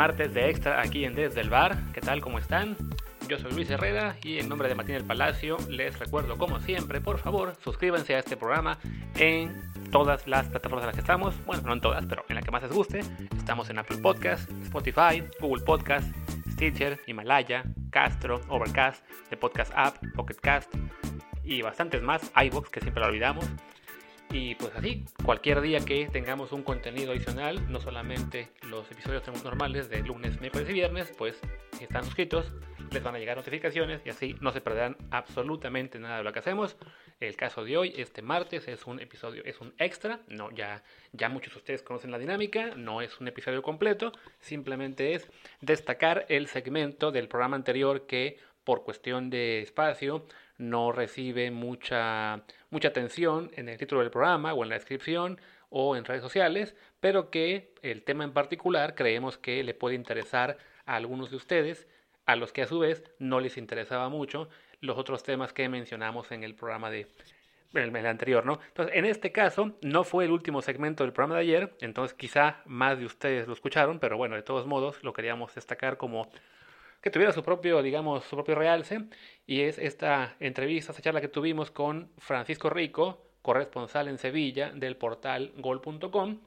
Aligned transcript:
Es 0.00 0.06
martes 0.06 0.32
de 0.32 0.48
extra 0.48 0.80
aquí 0.80 1.04
en 1.04 1.14
Desde 1.14 1.42
el 1.42 1.50
Bar. 1.50 1.76
¿Qué 1.92 2.00
tal? 2.00 2.22
¿Cómo 2.22 2.38
están? 2.38 2.74
Yo 3.28 3.38
soy 3.38 3.52
Luis 3.52 3.68
Herrera 3.68 4.16
y 4.22 4.38
en 4.38 4.48
nombre 4.48 4.66
de 4.66 4.74
Martín 4.74 4.94
del 4.94 5.04
Palacio 5.04 5.58
les 5.68 5.98
recuerdo 5.98 6.38
como 6.38 6.58
siempre, 6.58 7.02
por 7.02 7.18
favor, 7.18 7.54
suscríbanse 7.62 8.14
a 8.14 8.20
este 8.20 8.34
programa 8.34 8.78
en 9.16 9.54
todas 9.92 10.26
las 10.26 10.48
plataformas 10.48 10.84
en 10.84 10.86
las 10.86 10.94
que 10.94 11.02
estamos. 11.02 11.34
Bueno, 11.44 11.64
no 11.66 11.74
en 11.74 11.82
todas, 11.82 12.06
pero 12.06 12.24
en 12.30 12.34
la 12.34 12.40
que 12.40 12.50
más 12.50 12.62
les 12.62 12.72
guste. 12.72 13.00
Estamos 13.36 13.68
en 13.68 13.78
Apple 13.78 13.98
Podcast, 13.98 14.50
Spotify, 14.62 15.22
Google 15.38 15.64
Podcast, 15.64 16.10
Stitcher, 16.52 16.98
Himalaya, 17.06 17.62
Castro, 17.90 18.40
Overcast, 18.48 19.04
The 19.28 19.36
Podcast 19.36 19.70
App, 19.76 19.96
Pocket 20.16 20.36
Cast 20.40 20.74
y 21.44 21.60
bastantes 21.60 22.00
más, 22.00 22.32
iBox 22.42 22.70
que 22.70 22.80
siempre 22.80 23.02
lo 23.02 23.10
olvidamos. 23.10 23.44
Y 24.32 24.54
pues 24.54 24.72
así, 24.76 25.04
cualquier 25.24 25.60
día 25.60 25.80
que 25.80 26.06
tengamos 26.06 26.52
un 26.52 26.62
contenido 26.62 27.10
adicional, 27.10 27.70
no 27.70 27.80
solamente 27.80 28.50
los 28.68 28.88
episodios 28.92 29.24
normales 29.42 29.90
de 29.90 30.02
lunes, 30.02 30.40
miércoles 30.40 30.70
y 30.70 30.72
viernes, 30.72 31.12
pues 31.18 31.40
si 31.76 31.82
están 31.82 32.04
suscritos, 32.04 32.52
les 32.92 33.02
van 33.02 33.16
a 33.16 33.18
llegar 33.18 33.36
notificaciones 33.36 34.02
y 34.04 34.10
así 34.10 34.36
no 34.40 34.52
se 34.52 34.60
perderán 34.60 34.96
absolutamente 35.10 35.98
nada 35.98 36.18
de 36.18 36.22
lo 36.22 36.32
que 36.32 36.38
hacemos. 36.38 36.76
El 37.18 37.34
caso 37.34 37.64
de 37.64 37.76
hoy, 37.76 37.92
este 37.96 38.22
martes, 38.22 38.68
es 38.68 38.86
un 38.86 39.00
episodio, 39.00 39.42
es 39.44 39.60
un 39.60 39.74
extra, 39.78 40.20
no, 40.28 40.52
ya, 40.52 40.84
ya 41.12 41.28
muchos 41.28 41.54
de 41.54 41.58
ustedes 41.58 41.82
conocen 41.82 42.12
la 42.12 42.18
dinámica, 42.18 42.76
no 42.76 43.02
es 43.02 43.20
un 43.20 43.26
episodio 43.26 43.62
completo, 43.62 44.12
simplemente 44.38 45.14
es 45.14 45.28
destacar 45.60 46.26
el 46.28 46.46
segmento 46.46 47.10
del 47.10 47.26
programa 47.26 47.56
anterior 47.56 48.06
que 48.06 48.38
por 48.62 48.84
cuestión 48.84 49.30
de 49.30 49.62
espacio 49.62 50.24
no 50.58 50.92
recibe 50.92 51.50
mucha, 51.50 52.44
mucha 52.70 52.88
atención 52.88 53.50
en 53.54 53.68
el 53.68 53.78
título 53.78 54.00
del 54.00 54.10
programa 54.10 54.54
o 54.54 54.62
en 54.62 54.70
la 54.70 54.76
descripción 54.76 55.40
o 55.68 55.96
en 55.96 56.04
redes 56.04 56.22
sociales, 56.22 56.74
pero 57.00 57.30
que 57.30 57.74
el 57.82 58.02
tema 58.02 58.24
en 58.24 58.32
particular 58.32 58.94
creemos 58.94 59.38
que 59.38 59.62
le 59.62 59.74
puede 59.74 59.94
interesar 59.94 60.58
a 60.86 60.96
algunos 60.96 61.30
de 61.30 61.36
ustedes, 61.36 61.86
a 62.26 62.36
los 62.36 62.52
que 62.52 62.62
a 62.62 62.66
su 62.66 62.78
vez 62.78 63.04
no 63.18 63.40
les 63.40 63.56
interesaba 63.56 64.08
mucho 64.08 64.48
los 64.80 64.98
otros 64.98 65.22
temas 65.22 65.52
que 65.52 65.68
mencionamos 65.68 66.32
en 66.32 66.42
el 66.42 66.54
programa 66.54 66.90
de 66.90 67.06
el, 67.74 67.94
el 67.94 68.06
anterior, 68.06 68.44
¿no? 68.44 68.58
Entonces, 68.68 68.96
en 68.96 69.04
este 69.04 69.30
caso, 69.30 69.76
no 69.82 70.02
fue 70.02 70.24
el 70.24 70.32
último 70.32 70.60
segmento 70.60 71.04
del 71.04 71.12
programa 71.12 71.36
de 71.36 71.42
ayer, 71.42 71.76
entonces 71.80 72.16
quizá 72.16 72.62
más 72.66 72.98
de 72.98 73.04
ustedes 73.04 73.46
lo 73.46 73.52
escucharon, 73.52 74.00
pero 74.00 74.16
bueno, 74.16 74.34
de 74.34 74.42
todos 74.42 74.66
modos 74.66 75.02
lo 75.04 75.12
queríamos 75.12 75.54
destacar 75.54 75.96
como 75.96 76.30
que 77.00 77.10
tuviera 77.10 77.32
su 77.32 77.42
propio, 77.42 77.82
digamos, 77.82 78.24
su 78.24 78.36
propio 78.36 78.54
realce, 78.54 79.04
y 79.46 79.62
es 79.62 79.78
esta 79.78 80.36
entrevista, 80.40 80.92
esta 80.92 81.02
charla 81.02 81.20
que 81.20 81.28
tuvimos 81.28 81.70
con 81.70 82.10
Francisco 82.18 82.70
Rico, 82.70 83.26
corresponsal 83.42 84.08
en 84.08 84.18
Sevilla 84.18 84.70
del 84.70 84.96
portal 84.96 85.52
gol.com, 85.56 86.40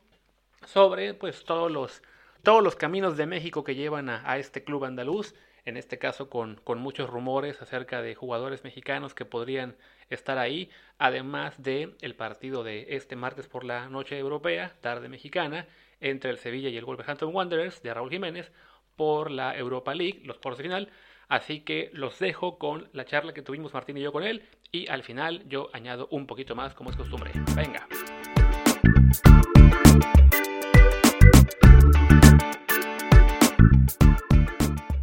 sobre 0.65 1.13
pues 1.13 1.43
todos 1.43 1.71
los, 1.71 2.03
todos 2.43 2.63
los 2.63 2.75
caminos 2.75 3.17
de 3.17 3.25
México 3.25 3.63
que 3.63 3.75
llevan 3.75 4.09
a, 4.09 4.37
este 4.37 4.63
club 4.63 4.85
andaluz, 4.85 5.33
en 5.65 5.77
este 5.77 5.97
caso 5.97 6.29
con, 6.29 6.59
con, 6.63 6.79
muchos 6.79 7.09
rumores 7.09 7.61
acerca 7.61 8.01
de 8.01 8.15
jugadores 8.15 8.63
mexicanos 8.63 9.15
que 9.15 9.25
podrían 9.25 9.75
estar 10.09 10.37
ahí, 10.37 10.69
además 10.97 11.61
de 11.61 11.95
partido 12.17 12.63
de 12.63 12.87
este 12.89 13.15
martes 13.15 13.47
por 13.47 13.63
la 13.63 13.89
noche 13.89 14.19
europea, 14.19 14.75
tarde 14.81 15.09
mexicana, 15.09 15.67
entre 15.99 16.31
el 16.31 16.37
Sevilla 16.37 16.69
y 16.69 16.77
el 16.77 16.85
Wolverhampton 16.85 17.33
Wanderers 17.33 17.81
de 17.81 17.93
Raúl 17.93 18.09
Jiménez, 18.09 18.51
por 18.95 19.31
la 19.31 19.57
Europa 19.57 19.93
League, 19.95 20.21
los 20.23 20.37
cuartos 20.37 20.59
de 20.59 20.63
final. 20.63 20.91
Así 21.29 21.61
que 21.61 21.89
los 21.93 22.19
dejo 22.19 22.59
con 22.59 22.89
la 22.93 23.05
charla 23.05 23.33
que 23.33 23.41
tuvimos 23.41 23.73
Martín 23.73 23.97
y 23.97 24.01
yo 24.01 24.11
con 24.11 24.23
él. 24.23 24.47
Y 24.71 24.89
al 24.89 25.03
final 25.03 25.43
yo 25.47 25.69
añado 25.73 26.07
un 26.11 26.27
poquito 26.27 26.55
más 26.55 26.73
como 26.73 26.89
es 26.89 26.95
costumbre. 26.95 27.31
Venga. 27.55 27.87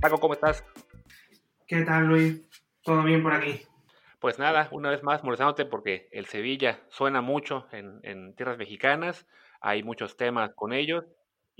Paco, 0.00 0.18
¿cómo 0.18 0.34
estás? 0.34 0.64
¿Qué 1.66 1.82
tal, 1.82 2.06
Luis? 2.06 2.48
¿Todo 2.82 3.02
bien 3.02 3.22
por 3.22 3.32
aquí? 3.32 3.60
Pues 4.18 4.38
nada, 4.38 4.68
una 4.70 4.90
vez 4.90 5.02
más 5.02 5.22
molestándote 5.24 5.64
porque 5.64 6.08
el 6.12 6.26
Sevilla 6.26 6.80
suena 6.90 7.20
mucho 7.20 7.66
en, 7.72 8.00
en 8.02 8.34
tierras 8.34 8.58
mexicanas, 8.58 9.26
hay 9.60 9.82
muchos 9.82 10.16
temas 10.16 10.52
con 10.54 10.72
ellos 10.72 11.04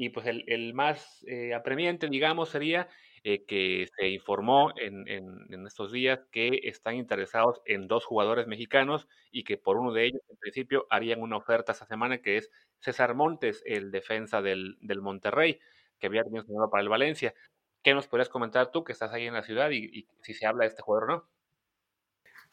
y 0.01 0.09
pues 0.09 0.27
el, 0.27 0.45
el 0.47 0.73
más 0.73 1.23
eh, 1.29 1.53
apremiante, 1.53 2.09
digamos, 2.09 2.49
sería 2.49 2.89
eh, 3.23 3.45
que 3.45 3.87
se 3.99 4.09
informó 4.09 4.73
en, 4.79 5.07
en, 5.07 5.27
en, 5.51 5.67
estos 5.67 5.93
días 5.93 6.21
que 6.33 6.59
están 6.63 6.95
interesados 6.95 7.61
en 7.67 7.87
dos 7.87 8.07
jugadores 8.07 8.47
mexicanos 8.47 9.07
y 9.31 9.45
que 9.45 9.59
por 9.59 9.77
uno 9.77 9.93
de 9.93 10.07
ellos, 10.07 10.23
en 10.31 10.39
principio, 10.39 10.87
harían 10.89 11.21
una 11.21 11.37
oferta 11.37 11.73
esta 11.73 11.85
semana, 11.85 12.23
que 12.23 12.39
es 12.39 12.51
César 12.79 13.15
Montes, 13.15 13.63
el 13.67 13.91
defensa 13.91 14.41
del, 14.41 14.79
del 14.81 15.03
Monterrey, 15.03 15.61
que 15.99 16.07
había 16.07 16.25
tenido 16.25 16.71
para 16.71 16.83
el 16.83 16.89
Valencia. 16.89 17.35
¿Qué 17.83 17.93
nos 17.93 18.07
podrías 18.07 18.31
comentar 18.31 18.71
tú, 18.71 18.85
que 18.85 18.93
estás 18.93 19.13
ahí 19.13 19.27
en 19.27 19.35
la 19.35 19.43
ciudad, 19.43 19.69
y, 19.69 19.85
y 19.85 20.07
si 20.23 20.33
se 20.33 20.47
habla 20.47 20.65
de 20.65 20.69
este 20.69 20.81
jugador 20.81 21.11
o 21.11 21.13
no? 21.15 21.29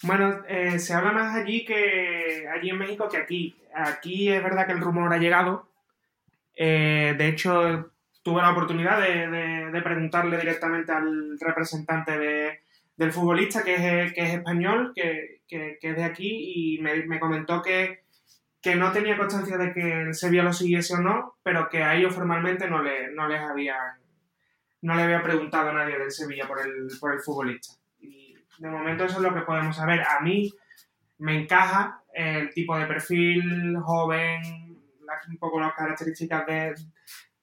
Bueno, 0.04 0.44
eh, 0.50 0.80
se 0.80 0.94
habla 0.94 1.14
más 1.14 1.36
allí 1.36 1.64
que 1.64 2.46
allí 2.54 2.72
en 2.72 2.78
México 2.78 3.08
que 3.08 3.18
aquí. 3.18 3.56
Aquí 3.74 4.30
es 4.30 4.44
verdad 4.44 4.66
que 4.66 4.74
el 4.74 4.82
rumor 4.82 5.14
ha 5.14 5.18
llegado, 5.18 5.67
eh, 6.58 7.14
de 7.16 7.28
hecho, 7.28 7.92
tuve 8.24 8.42
la 8.42 8.52
oportunidad 8.52 9.00
de, 9.00 9.82
preguntarle 9.84 10.38
directamente 10.38 10.92
al 10.92 11.40
representante 11.40 12.18
de, 12.18 12.60
del 12.98 13.12
futbolista, 13.12 13.64
que 13.64 13.76
es, 14.06 14.34
español, 14.34 14.92
que, 14.96 15.42
es 15.48 15.96
de 15.96 16.04
aquí, 16.04 16.76
y 16.76 16.82
me, 16.82 17.06
me 17.06 17.20
comentó 17.20 17.62
que, 17.62 18.06
no 18.76 18.92
tenía 18.92 19.16
constancia 19.16 19.58
de 19.58 19.72
que 19.72 20.02
el 20.02 20.14
Sevilla 20.14 20.44
lo 20.44 20.52
siguiese 20.52 20.96
o 20.96 20.98
no, 20.98 21.38
pero 21.42 21.70
que 21.70 21.84
a 21.84 21.96
ellos 21.96 22.14
formalmente 22.14 22.70
no, 22.70 22.84
le, 22.84 23.14
les 23.14 23.40
había 23.40 23.78
no 24.82 24.94
le 24.94 25.04
había 25.04 25.24
preguntado 25.24 25.72
nadie 25.72 25.98
del 25.98 26.12
Sevilla 26.12 26.46
por 26.46 26.60
el, 26.60 26.88
por 27.00 27.14
el 27.14 27.22
futbolista. 27.22 27.76
Y 28.02 28.36
de 28.60 28.70
momento 28.70 29.06
eso 29.06 29.18
es 29.18 29.22
lo 29.22 29.34
que 29.34 29.42
podemos 29.42 29.78
saber. 29.78 30.02
A 30.02 30.20
mí 30.20 30.54
me 31.20 31.44
encaja 31.44 32.02
el 32.14 32.50
tipo 32.50 32.78
de 32.78 32.88
perfil 32.88 33.78
joven, 33.80 34.67
un 35.28 35.38
poco 35.38 35.60
las 35.60 35.74
características 35.74 36.46
de, 36.46 36.76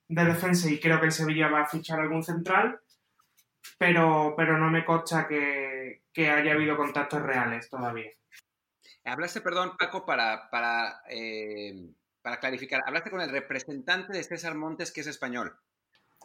de, 0.08 0.25
defensa 0.25 0.70
y 0.70 0.80
creo 0.80 1.00
que 1.00 1.06
el 1.06 1.12
Sevilla 1.12 1.48
va 1.48 1.62
a 1.62 1.69
fichar 1.69 2.00
algún 2.00 2.22
central, 2.22 2.80
pero, 3.78 4.34
pero 4.36 4.58
no 4.58 4.70
me 4.70 4.84
consta 4.84 5.26
que, 5.26 6.04
que 6.12 6.30
haya 6.30 6.52
habido 6.52 6.76
contactos 6.76 7.22
reales 7.22 7.69
todavía. 7.69 8.10
Hablaste, 9.04 9.41
perdón, 9.42 9.76
Paco, 9.78 10.06
para, 10.06 10.48
para, 10.50 11.02
eh, 11.10 11.91
para 12.22 12.41
clarificar, 12.41 12.80
hablaste 12.86 13.10
con 13.10 13.20
el 13.20 13.30
representante 13.30 14.12
de 14.12 14.25
César 14.25 14.54
Montes, 14.54 14.92
que 14.92 15.02
es 15.02 15.06
español. 15.06 15.54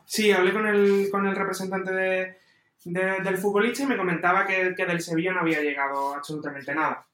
Sí, 0.06 0.31
hablé 0.31 0.53
con 0.53 0.66
el, 0.66 1.09
con 1.11 1.27
el 1.27 1.35
representante 1.35 1.91
de, 1.91 2.38
de, 2.85 3.19
del 3.21 3.38
futbolista 3.38 3.83
y 3.83 3.88
me 3.88 3.97
comentaba 3.97 4.45
que, 4.47 4.73
que, 4.75 4.85
del 4.85 5.01
Sevilla 5.01 5.33
no 5.33 5.41
había 5.41 5.61
llegado 5.61 6.16
absolutamente 6.16 6.73
nada, 6.73 7.06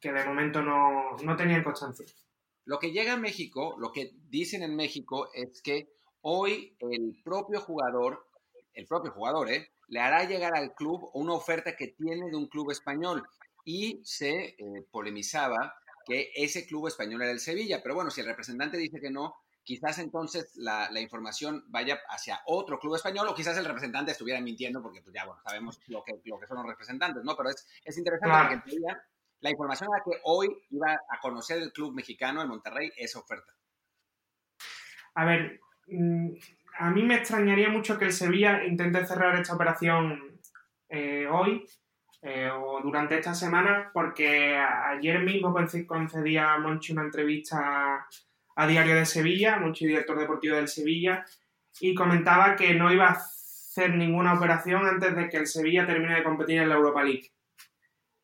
que 0.00 0.12
de 0.12 0.24
momento 0.24 0.62
no, 0.62 1.16
no 1.22 1.36
tenían 1.36 1.64
constancia. 1.64 2.06
Lo 2.64 2.78
que 2.78 2.92
llega 2.92 3.14
a 3.14 3.16
México, 3.16 3.76
lo 3.78 3.92
que 3.92 4.12
dicen 4.28 4.62
en 4.62 4.76
México 4.76 5.30
es 5.34 5.62
que 5.62 5.92
hoy 6.22 6.76
el 6.80 7.20
propio 7.24 7.60
jugador, 7.60 8.26
el 8.74 8.86
propio 8.86 9.12
jugador, 9.12 9.50
¿eh? 9.50 9.72
le 9.88 10.00
hará 10.00 10.24
llegar 10.24 10.54
al 10.54 10.74
club 10.74 11.10
una 11.14 11.34
oferta 11.34 11.76
que 11.76 11.88
tiene 11.88 12.30
de 12.30 12.36
un 12.36 12.46
club 12.46 12.70
español 12.70 13.26
y 13.64 14.00
se 14.04 14.56
eh, 14.58 14.86
polemizaba 14.90 15.74
que 16.06 16.30
ese 16.34 16.66
club 16.66 16.86
español 16.86 17.22
era 17.22 17.30
el 17.30 17.40
Sevilla, 17.40 17.80
pero 17.82 17.94
bueno, 17.94 18.10
si 18.10 18.20
el 18.20 18.26
representante 18.26 18.76
dice 18.76 19.00
que 19.00 19.10
no, 19.10 19.34
quizás 19.62 19.98
entonces 19.98 20.56
la, 20.56 20.90
la, 20.90 21.00
información 21.00 21.64
vaya 21.68 22.00
hacia 22.08 22.40
otro 22.46 22.78
club 22.78 22.94
español 22.96 23.28
o 23.28 23.34
quizás 23.34 23.56
el 23.58 23.64
representante 23.64 24.12
estuviera 24.12 24.40
mintiendo 24.40 24.82
porque 24.82 25.02
pues 25.02 25.14
ya, 25.14 25.26
bueno, 25.26 25.40
sabemos 25.42 25.80
lo 25.88 26.02
que, 26.02 26.20
lo 26.24 26.38
que 26.38 26.46
son 26.46 26.56
los 26.58 26.66
representantes, 26.66 27.22
¿no? 27.24 27.36
Pero 27.36 27.50
es, 27.50 27.66
es 27.84 27.98
interesante 27.98 28.32
claro. 28.32 28.48
porque 28.48 28.72
en 28.72 28.80
teoría 28.80 29.02
la 29.40 29.50
información 29.50 29.90
era 29.92 30.02
que 30.04 30.20
hoy 30.24 30.48
iba 30.70 30.92
a 30.92 31.20
conocer 31.20 31.58
el 31.58 31.72
club 31.72 31.94
mexicano, 31.94 32.42
el 32.42 32.48
Monterrey, 32.48 32.90
esa 32.96 33.18
oferta. 33.18 33.52
A 35.14 35.24
ver, 35.24 35.60
mm, 35.88 36.30
a 36.78 36.90
mí 36.90 37.02
me 37.02 37.16
extrañaría 37.16 37.68
mucho 37.68 37.98
que 37.98 38.06
el 38.06 38.12
Sevilla 38.12 38.64
intente 38.64 39.04
cerrar 39.06 39.38
esta 39.38 39.54
operación 39.54 40.40
eh, 40.88 41.26
hoy 41.30 41.64
eh, 42.22 42.50
o 42.50 42.80
durante 42.82 43.18
esta 43.18 43.34
semana, 43.34 43.90
porque 43.94 44.56
ayer 44.56 45.20
mismo 45.20 45.54
concedía 45.86 46.52
a 46.52 46.58
Monchi 46.58 46.92
una 46.92 47.02
entrevista 47.02 48.06
a 48.56 48.66
Diario 48.66 48.94
de 48.94 49.06
Sevilla, 49.06 49.56
Monchi, 49.56 49.86
director 49.86 50.18
deportivo 50.18 50.56
del 50.56 50.68
Sevilla, 50.68 51.24
y 51.80 51.94
comentaba 51.94 52.56
que 52.56 52.74
no 52.74 52.92
iba 52.92 53.06
a 53.06 53.12
hacer 53.12 53.94
ninguna 53.94 54.34
operación 54.34 54.86
antes 54.86 55.16
de 55.16 55.28
que 55.28 55.38
el 55.38 55.46
Sevilla 55.46 55.86
termine 55.86 56.16
de 56.16 56.24
competir 56.24 56.58
en 56.58 56.68
la 56.68 56.74
Europa 56.74 57.02
League. 57.02 57.30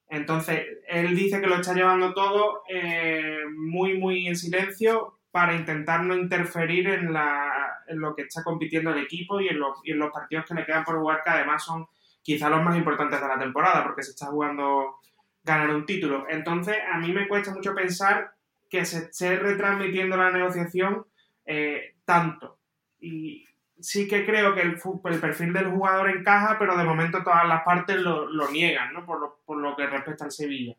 Entonces, 0.08 0.62
él 0.88 1.16
dice 1.16 1.40
que 1.40 1.46
lo 1.46 1.56
está 1.56 1.74
llevando 1.74 2.14
todo 2.14 2.62
eh, 2.68 3.40
muy, 3.56 3.98
muy 3.98 4.28
en 4.28 4.36
silencio 4.36 5.18
para 5.30 5.54
intentar 5.54 6.02
no 6.04 6.16
interferir 6.16 6.88
en, 6.88 7.12
la, 7.12 7.82
lo 7.88 8.14
que 8.14 8.22
está 8.22 8.42
compitiendo 8.42 8.90
el 8.92 9.02
equipo 9.02 9.40
y 9.40 9.48
en, 9.48 9.58
los, 9.58 9.78
y 9.84 9.92
en 9.92 9.98
los 9.98 10.10
partidos 10.10 10.46
que 10.46 10.54
le 10.54 10.64
quedan 10.64 10.84
por 10.84 10.98
jugar, 10.98 11.22
que 11.24 11.30
además 11.30 11.64
son 11.64 11.86
quizá 12.22 12.48
los 12.48 12.62
más 12.62 12.76
importantes 12.76 13.20
de 13.20 13.28
la 13.28 13.38
temporada, 13.38 13.84
porque 13.84 14.02
se 14.02 14.12
está 14.12 14.26
jugando 14.26 14.96
ganar 15.42 15.70
un 15.70 15.86
título. 15.86 16.26
Entonces, 16.28 16.76
a 16.90 16.98
mí 16.98 17.12
me 17.12 17.28
cuesta 17.28 17.52
mucho 17.52 17.74
pensar 17.74 18.32
que 18.68 18.84
se 18.84 18.98
esté 18.98 19.36
retransmitiendo 19.36 20.16
la 20.16 20.30
negociación 20.30 21.06
eh, 21.44 21.96
tanto. 22.04 22.58
Sí 23.80 24.08
que 24.08 24.24
creo 24.24 24.54
que 24.54 24.62
el, 24.62 24.78
perfil 25.20 25.52
del 25.52 25.70
jugador 25.70 26.10
encaja, 26.10 26.58
pero 26.58 26.76
de 26.76 26.84
momento 26.84 27.22
todas 27.22 27.46
las 27.46 27.62
partes 27.62 27.96
lo, 27.96 28.50
niegan, 28.50 28.92
¿no? 28.92 29.04
Por 29.04 29.20
lo, 29.20 29.40
por 29.44 29.58
lo, 29.58 29.76
que 29.76 29.86
respecta 29.86 30.24
al 30.24 30.32
Sevilla. 30.32 30.76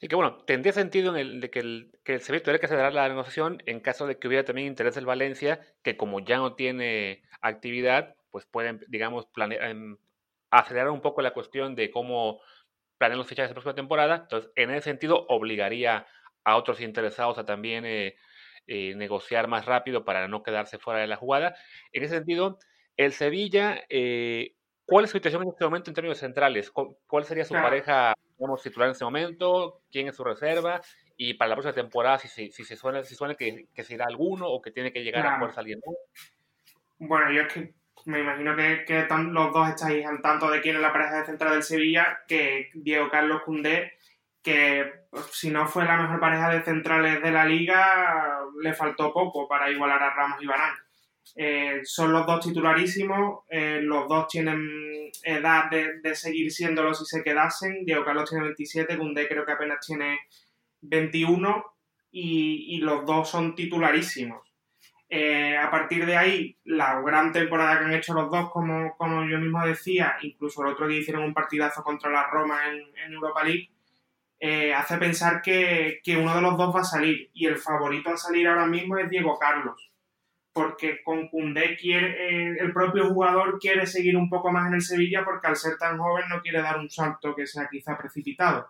Y 0.00 0.08
que 0.08 0.16
bueno, 0.16 0.38
tendría 0.38 0.72
sentido 0.72 1.14
en 1.14 1.20
el, 1.20 1.40
de 1.40 1.50
que 1.50 1.60
el, 1.60 1.92
que 2.04 2.14
el 2.14 2.20
Sevilla 2.20 2.42
tuviera 2.42 2.58
que 2.58 2.66
acelerar 2.66 2.92
la 2.92 3.08
negociación 3.08 3.62
en 3.66 3.80
caso 3.80 4.06
de 4.06 4.18
que 4.18 4.26
hubiera 4.26 4.44
también 4.44 4.66
interés 4.66 4.96
del 4.96 5.06
Valencia, 5.06 5.60
que 5.82 5.96
como 5.96 6.20
ya 6.20 6.38
no 6.38 6.54
tiene 6.54 7.22
actividad, 7.40 8.16
pues 8.30 8.44
pueden, 8.46 8.80
digamos, 8.88 9.26
planear, 9.26 9.70
em, 9.70 9.96
acelerar 10.50 10.90
un 10.90 11.00
poco 11.00 11.22
la 11.22 11.32
cuestión 11.32 11.76
de 11.76 11.90
cómo 11.90 12.40
planean 12.98 13.18
los 13.18 13.28
fichajes 13.28 13.50
de 13.50 13.52
la 13.52 13.54
próxima 13.54 13.74
temporada. 13.74 14.16
Entonces, 14.22 14.50
en 14.56 14.70
ese 14.70 14.82
sentido, 14.82 15.24
obligaría 15.28 16.06
a 16.44 16.56
otros 16.56 16.80
interesados 16.80 17.38
a 17.38 17.44
también 17.44 17.84
eh, 17.86 18.16
eh, 18.66 18.94
negociar 18.94 19.48
más 19.48 19.66
rápido 19.66 20.04
para 20.04 20.28
no 20.28 20.42
quedarse 20.42 20.78
fuera 20.78 21.00
de 21.00 21.06
la 21.06 21.16
jugada. 21.16 21.54
En 21.92 22.04
ese 22.04 22.16
sentido, 22.16 22.58
el 22.96 23.12
Sevilla, 23.12 23.84
eh, 23.88 24.54
¿cuál 24.86 25.04
es 25.04 25.10
su 25.10 25.18
situación 25.18 25.42
en 25.42 25.48
este 25.48 25.64
momento 25.64 25.90
en 25.90 25.94
términos 25.94 26.18
centrales? 26.18 26.70
¿Cuál 26.70 27.24
sería 27.24 27.44
su 27.44 27.54
pareja, 27.54 28.14
digamos, 28.38 28.62
titular 28.62 28.88
en 28.88 28.92
este 28.92 29.04
momento? 29.04 29.82
¿Quién 29.90 30.08
es 30.08 30.16
su 30.16 30.24
reserva? 30.24 30.80
Y 31.16 31.34
para 31.34 31.50
la 31.50 31.54
próxima 31.56 31.74
temporada, 31.74 32.18
si, 32.18 32.28
si, 32.28 32.50
si 32.50 32.64
se 32.64 32.76
suena, 32.76 33.02
si 33.02 33.14
suena 33.14 33.34
que, 33.34 33.66
que 33.74 33.84
se 33.84 33.94
irá 33.94 34.06
alguno 34.06 34.48
o 34.48 34.62
que 34.62 34.70
tiene 34.70 34.92
que 34.92 35.02
llegar 35.02 35.26
a 35.26 35.38
fuerza 35.38 35.60
alguien 35.60 35.80
Bueno, 36.98 37.32
yo 37.32 37.42
es 37.42 37.52
que 37.52 37.74
me 38.06 38.20
imagino 38.20 38.56
que, 38.56 38.84
que 38.86 39.06
los 39.30 39.52
dos 39.52 39.68
estáis 39.68 40.06
al 40.06 40.20
tanto 40.22 40.50
de 40.50 40.60
quién 40.60 40.76
es 40.76 40.82
la 40.82 40.92
pareja 40.92 41.20
de 41.20 41.26
central 41.26 41.52
del 41.52 41.62
Sevilla, 41.62 42.20
que 42.26 42.70
Diego 42.74 43.08
Carlos 43.10 43.42
Cundé 43.42 43.92
que 44.42 45.06
pues, 45.10 45.26
si 45.32 45.50
no 45.50 45.66
fue 45.66 45.84
la 45.84 45.96
mejor 45.96 46.20
pareja 46.20 46.50
de 46.50 46.62
centrales 46.62 47.22
de 47.22 47.30
la 47.30 47.44
liga, 47.44 48.41
le 48.62 48.72
faltó 48.72 49.12
poco 49.12 49.48
para 49.48 49.70
igualar 49.70 50.02
a 50.02 50.14
Ramos 50.14 50.42
y 50.42 50.46
Barán. 50.46 50.74
Eh, 51.36 51.80
son 51.84 52.12
los 52.12 52.26
dos 52.26 52.44
titularísimos, 52.44 53.44
eh, 53.48 53.80
los 53.82 54.08
dos 54.08 54.26
tienen 54.28 55.10
edad 55.22 55.70
de, 55.70 56.14
seguir 56.14 56.50
siéndolo 56.50 56.94
si 56.94 57.04
se 57.04 57.22
quedasen. 57.22 57.84
Diego 57.84 58.04
Carlos 58.04 58.28
tiene 58.28 58.44
27, 58.44 58.96
Gundé 58.96 59.28
creo 59.28 59.46
que 59.46 59.52
apenas 59.52 59.84
tiene 59.86 60.18
21 60.82 61.64
y, 62.10 62.78
los 62.78 63.06
dos 63.06 63.30
son 63.30 63.54
titularísimos. 63.54 64.46
Eh, 65.08 65.56
a 65.56 65.70
partir 65.70 66.06
de 66.06 66.16
ahí, 66.16 66.56
la 66.64 67.00
gran 67.02 67.32
temporada 67.32 67.78
que 67.78 67.84
han 67.84 67.94
hecho 67.94 68.14
los 68.14 68.30
dos, 68.30 68.50
como, 68.50 68.96
como 68.96 69.28
yo 69.28 69.38
mismo 69.38 69.64
decía, 69.64 70.16
incluso 70.22 70.62
el 70.62 70.72
otro 70.72 70.88
día 70.88 71.00
hicieron 71.00 71.24
un 71.24 71.34
partidazo 71.34 71.82
contra 71.82 72.10
la 72.10 72.26
Roma 72.28 72.60
en 72.66 73.12
Europa 73.12 73.44
League, 73.44 73.70
eh, 74.44 74.74
hace 74.74 74.98
pensar 74.98 75.40
que, 75.40 76.00
uno 76.18 76.34
de 76.34 76.42
los 76.42 76.58
dos 76.58 76.74
va 76.74 76.80
a 76.80 76.84
salir. 76.84 77.30
Y 77.32 77.46
el 77.46 77.58
favorito 77.58 78.10
a 78.10 78.16
salir 78.16 78.48
ahora 78.48 78.66
mismo 78.66 78.98
es 78.98 79.08
Diego 79.08 79.38
Carlos. 79.38 79.92
Porque 80.52 81.00
con 81.04 81.28
Cundé 81.28 81.76
quiere, 81.76 82.08
eh, 82.26 82.56
el 82.58 82.72
propio 82.72 83.08
jugador 83.08 83.60
quiere 83.60 83.86
seguir 83.86 84.16
un 84.16 84.28
poco 84.28 84.50
más 84.50 84.66
en 84.66 84.74
el 84.74 84.82
Sevilla 84.82 85.24
porque 85.24 85.46
al 85.46 85.54
ser 85.54 85.78
tan 85.78 85.96
joven 85.96 86.24
no 86.28 86.42
quiere 86.42 86.60
dar 86.60 86.76
un 86.76 86.90
salto 86.90 87.36
que 87.36 87.46
sea 87.46 87.68
quizá 87.70 87.96
precipitado. 87.96 88.68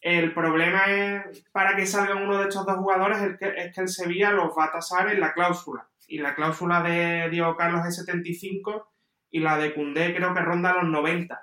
El 0.00 0.34
problema 0.34 0.86
es, 0.86 1.44
para 1.52 1.76
que 1.76 1.86
salga 1.86 2.16
uno 2.16 2.38
de 2.38 2.48
estos 2.48 2.66
dos 2.66 2.76
jugadores 2.76 3.18
es 3.22 3.38
que, 3.38 3.80
el 3.80 3.88
Sevilla 3.88 4.32
los 4.32 4.50
va 4.58 4.64
a 4.64 4.72
tasar 4.72 5.12
en 5.12 5.20
la 5.20 5.32
cláusula. 5.32 5.88
Y 6.08 6.18
la 6.18 6.34
cláusula 6.34 6.82
de 6.82 7.30
Diego 7.30 7.56
Carlos 7.56 7.86
es 7.86 7.94
75 7.98 8.92
y 9.30 9.38
la 9.38 9.58
de 9.58 9.74
Cundé 9.74 10.12
creo 10.12 10.34
que 10.34 10.40
ronda 10.40 10.74
los 10.74 10.90
90. 10.90 11.40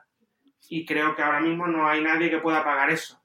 Y 0.67 0.85
creo 0.85 1.15
que 1.15 1.23
ahora 1.23 1.39
mismo 1.39 1.67
no 1.67 1.87
hay 1.87 2.03
nadie 2.03 2.29
que 2.29 2.39
pueda 2.39 2.65
pagar 2.65 2.89
eso 2.89 3.18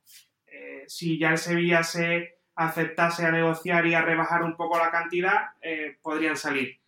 si 0.89 1.19
ya 1.19 1.31
el 1.31 1.39
Sevilla 1.39 1.83
se 1.83 2.35
aceptase 2.57 3.27
a 3.27 3.33
negociar 3.33 3.87
y 3.87 3.95
a 3.95 4.03
rebajar 4.03 4.43
un 4.43 4.57
poco 4.57 4.79
la 4.79 4.91
cantidad, 4.91 5.51
eh, 5.61 5.99
podrían 6.03 6.37
salir. 6.37 6.79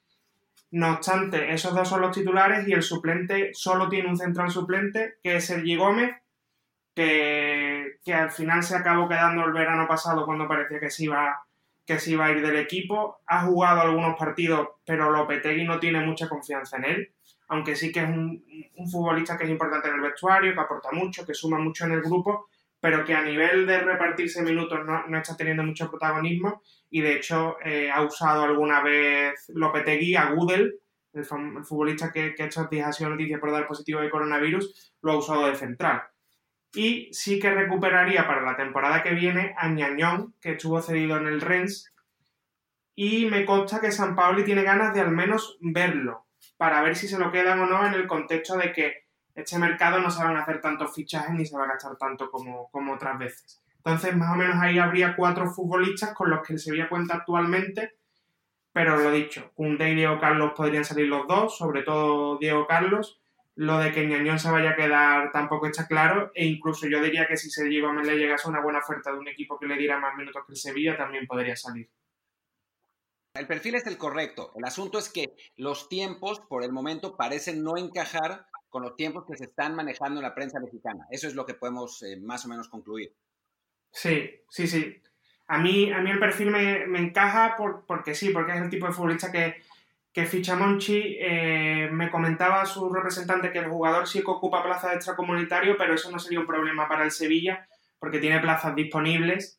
No 0.71 0.95
obstante, 0.95 1.53
esos 1.53 1.75
dos 1.75 1.89
son 1.89 2.01
los 2.01 2.15
titulares 2.15 2.67
y 2.69 2.73
el 2.73 2.83
suplente 2.83 3.51
solo 3.55 3.89
tiene 3.89 4.09
un 4.09 4.17
central 4.17 4.51
suplente, 4.51 5.15
que 5.23 5.37
es 5.37 5.47
Sergi 5.47 5.77
Gómez, 5.77 6.17
que, 6.95 7.99
que, 8.05 8.15
al 8.15 8.31
final 8.31 8.63
se 8.63 8.77
acabó 8.77 9.09
quedando 9.09 9.45
el 9.45 9.53
verano 9.53 9.87
pasado 9.87 10.25
cuando 10.25 10.49
parecía 10.49 10.81
que 10.81 10.91
se 10.91 11.05
iba 11.05 11.43
que 11.87 12.01
se 12.01 12.13
iba 12.13 12.27
a 12.27 12.33
ir 12.33 12.43
del 12.43 12.57
equipo. 12.57 13.21
Ha 13.27 13.43
jugado 13.43 13.83
algunos 13.83 14.19
partidos, 14.19 14.69
pero 14.85 15.11
Lopetegui 15.11 15.65
no 15.65 15.79
tiene 15.79 16.01
mucha 16.01 16.29
confianza 16.29 16.79
en 16.79 16.85
él, 16.85 17.13
aunque 17.49 17.77
sí 17.77 17.93
que 17.93 18.01
es 18.01 18.09
un, 18.09 18.45
un 18.75 18.91
futbolista 18.91 19.39
que 19.39 19.45
es 19.45 19.51
importante 19.51 19.89
en 19.89 19.95
el 19.95 20.01
vestuario, 20.01 20.53
que 20.53 20.61
aporta 20.61 20.91
mucho, 20.93 21.25
que 21.25 21.35
suma 21.35 21.59
mucho 21.59 21.85
en 21.85 21.93
el 21.93 22.03
grupo, 22.03 22.49
pero 22.81 23.05
que 23.05 23.15
a 23.15 23.23
nivel 23.23 23.67
de 23.67 23.81
repartirse 23.81 24.43
minutos 24.43 24.81
no, 24.85 25.19
está 25.19 25.37
teniendo 25.37 25.63
mucho 25.63 25.91
protagonismo 25.91 26.63
y 26.91 27.01
de 27.01 27.17
hecho 27.17 27.57
eh, 27.65 27.91
ha 27.91 28.03
usado 28.03 28.43
alguna 28.43 28.83
vez 28.83 29.47
Lopetegui 29.49 30.15
a 30.15 30.31
Gudel, 30.31 30.79
el, 31.13 31.25
futbolista 31.25 32.13
que, 32.13 32.35
que 32.35 32.45
estos 32.45 32.69
días 32.69 32.89
ha 32.89 32.93
sido 32.93 33.11
noticia 33.11 33.41
por 33.41 33.51
dar 33.51 33.67
positivo 33.67 34.01
de 34.01 34.11
coronavirus, 34.11 34.93
lo 35.03 35.13
ha 35.13 35.19
usado 35.19 35.47
de 35.47 35.57
central. 35.57 36.03
Y 36.75 37.09
sí 37.13 37.39
que 37.39 37.51
recuperaría 37.51 38.27
para 38.27 38.43
la 38.43 38.57
temporada 38.57 39.03
que 39.03 39.15
viene 39.15 39.55
a 39.57 39.69
Ñañón, 39.69 40.35
que 40.41 40.53
estuvo 40.53 40.83
cedido 40.83 41.17
en 41.17 41.27
el 41.27 41.41
Rennes, 41.41 41.93
y 42.95 43.27
me 43.27 43.45
consta 43.45 43.81
que 43.81 43.93
San 43.93 44.15
Paoli 44.15 44.45
tiene 44.45 44.63
ganas 44.63 44.93
de 44.95 45.01
al 45.01 45.11
menos 45.11 45.57
verlo, 45.61 46.27
para 46.57 46.83
ver 46.83 46.97
si 46.97 47.09
se 47.09 47.19
lo 47.19 47.33
quedan 47.33 47.61
o 47.61 47.67
no 47.67 47.87
en 47.87 47.95
el 47.95 48.07
contexto 48.07 48.57
de 48.57 48.73
que 48.73 49.06
este 49.37 49.59
mercado 49.59 50.01
no 50.01 50.11
se 50.11 50.25
van 50.25 50.37
a 50.37 50.43
hacer 50.43 50.61
tantos 50.63 50.95
fichajes 50.95 51.35
ni 51.35 51.45
se 51.45 51.57
va 51.57 51.65
a 51.65 51.69
gastar 51.69 51.97
tanto 51.97 52.31
como, 52.31 52.71
como 52.71 52.95
otras 52.95 53.19
veces. 53.19 53.63
Entonces, 53.77 54.17
más 54.17 54.33
o 54.33 54.37
menos 54.37 54.57
ahí 54.61 54.79
habría 54.79 55.15
cuatro 55.15 55.49
futbolistas 55.53 56.15
con 56.15 56.31
los 56.31 56.45
que 56.45 56.55
el 56.55 56.59
Sevilla 56.59 56.89
cuenta 56.89 57.17
actualmente, 57.17 57.99
pero 58.73 58.97
lo 58.97 59.13
dicho, 59.13 59.53
Cundé 59.55 59.91
y 59.91 59.95
Diego 59.95 60.19
Carlos 60.19 60.53
podrían 60.57 60.85
salir 60.85 61.07
los 61.07 61.27
dos, 61.29 61.57
sobre 61.57 61.83
todo 61.83 62.39
Diego 62.39 62.67
Carlos. 62.67 63.21
Lo 63.55 63.79
de 63.79 63.93
que 63.93 64.07
Ñañón 64.07 64.39
se 64.39 64.51
vaya 64.51 64.71
a 64.71 64.77
quedar 64.77 65.33
tampoco 65.33 65.67
está 65.67 65.87
claro, 65.87 66.31
e 66.35 66.45
incluso 66.45 66.87
yo 66.87 67.03
diría 67.03 67.27
que 67.27 67.37
si 67.37 67.49
Sergio 67.49 67.87
Gómez 67.87 68.07
le 68.07 68.17
llegase 68.17 68.49
una 68.49 68.61
buena 68.61 68.81
oferta 68.81 69.13
de 69.13 69.19
un 69.19 69.29
equipo 69.29 69.59
que 69.59 69.67
le 69.67 69.77
diera 69.77 69.99
más 69.99 70.15
minutos 70.17 70.43
que 70.47 70.53
el 70.53 70.59
Sevilla, 70.59 70.97
también 70.97 71.27
podría 71.27 71.57
salir. 71.57 71.89
El 73.35 73.47
perfil 73.47 73.75
es 73.77 73.87
el 73.87 73.99
correcto. 73.99 74.53
El 74.57 74.65
asunto 74.65 74.99
es 74.99 75.11
que 75.11 75.37
los 75.57 75.89
tiempos, 75.89 76.41
por 76.41 76.65
el 76.65 76.73
momento, 76.73 77.17
parecen 77.17 77.63
no 77.63 77.77
encajar 77.77 78.47
con 78.77 78.83
los 78.83 78.95
tiempos 78.95 79.25
que 79.25 79.39
se 79.39 79.45
están 79.45 79.75
manejando 79.75 80.21
en 80.21 80.25
la 80.25 80.35
prensa 80.35 80.61
mexicana. 80.61 81.07
Eso 81.11 81.27
es 81.27 81.35
lo 81.35 81.47
que 81.47 81.55
podemos 81.55 82.03
eh, 82.03 82.19
más 82.21 82.45
o 82.45 82.49
menos 82.49 82.69
concluir. 82.69 83.11
Sí, 83.91 84.31
sí, 84.51 84.67
sí. 84.67 85.03
A 85.47 85.57
mí, 85.59 85.91
a 85.91 86.03
mí 86.03 86.11
el 86.11 86.19
perfil 86.19 86.51
me, 86.51 86.83
encaja 86.99 87.57
porque 87.57 88.15
sí, 88.15 88.29
porque 88.29 88.53
es 88.53 88.61
el 88.61 88.69
tipo 88.69 88.87
de 88.87 88.93
futbolista 88.93 89.33
que, 89.33 89.63
que 90.13 90.27
ficha 90.27 90.57
Monchi. 90.57 91.17
Eh, 91.19 91.89
me 91.91 92.11
comentaba 92.11 92.67
su 92.67 92.93
representante 92.93 93.51
que 93.51 93.61
el 93.61 93.71
jugador 93.71 94.07
sí 94.07 94.21
que 94.21 94.31
ocupa 94.31 94.63
plaza 94.63 94.91
de 94.91 94.97
extracomunitario, 94.97 95.79
pero 95.79 95.95
eso 95.95 96.11
no 96.11 96.19
sería 96.19 96.41
un 96.41 96.47
problema 96.47 96.87
para 96.87 97.05
el 97.05 97.13
Sevilla 97.13 97.67
porque 97.99 98.19
tiene 98.19 98.41
plazas 98.41 98.75
disponibles 98.75 99.59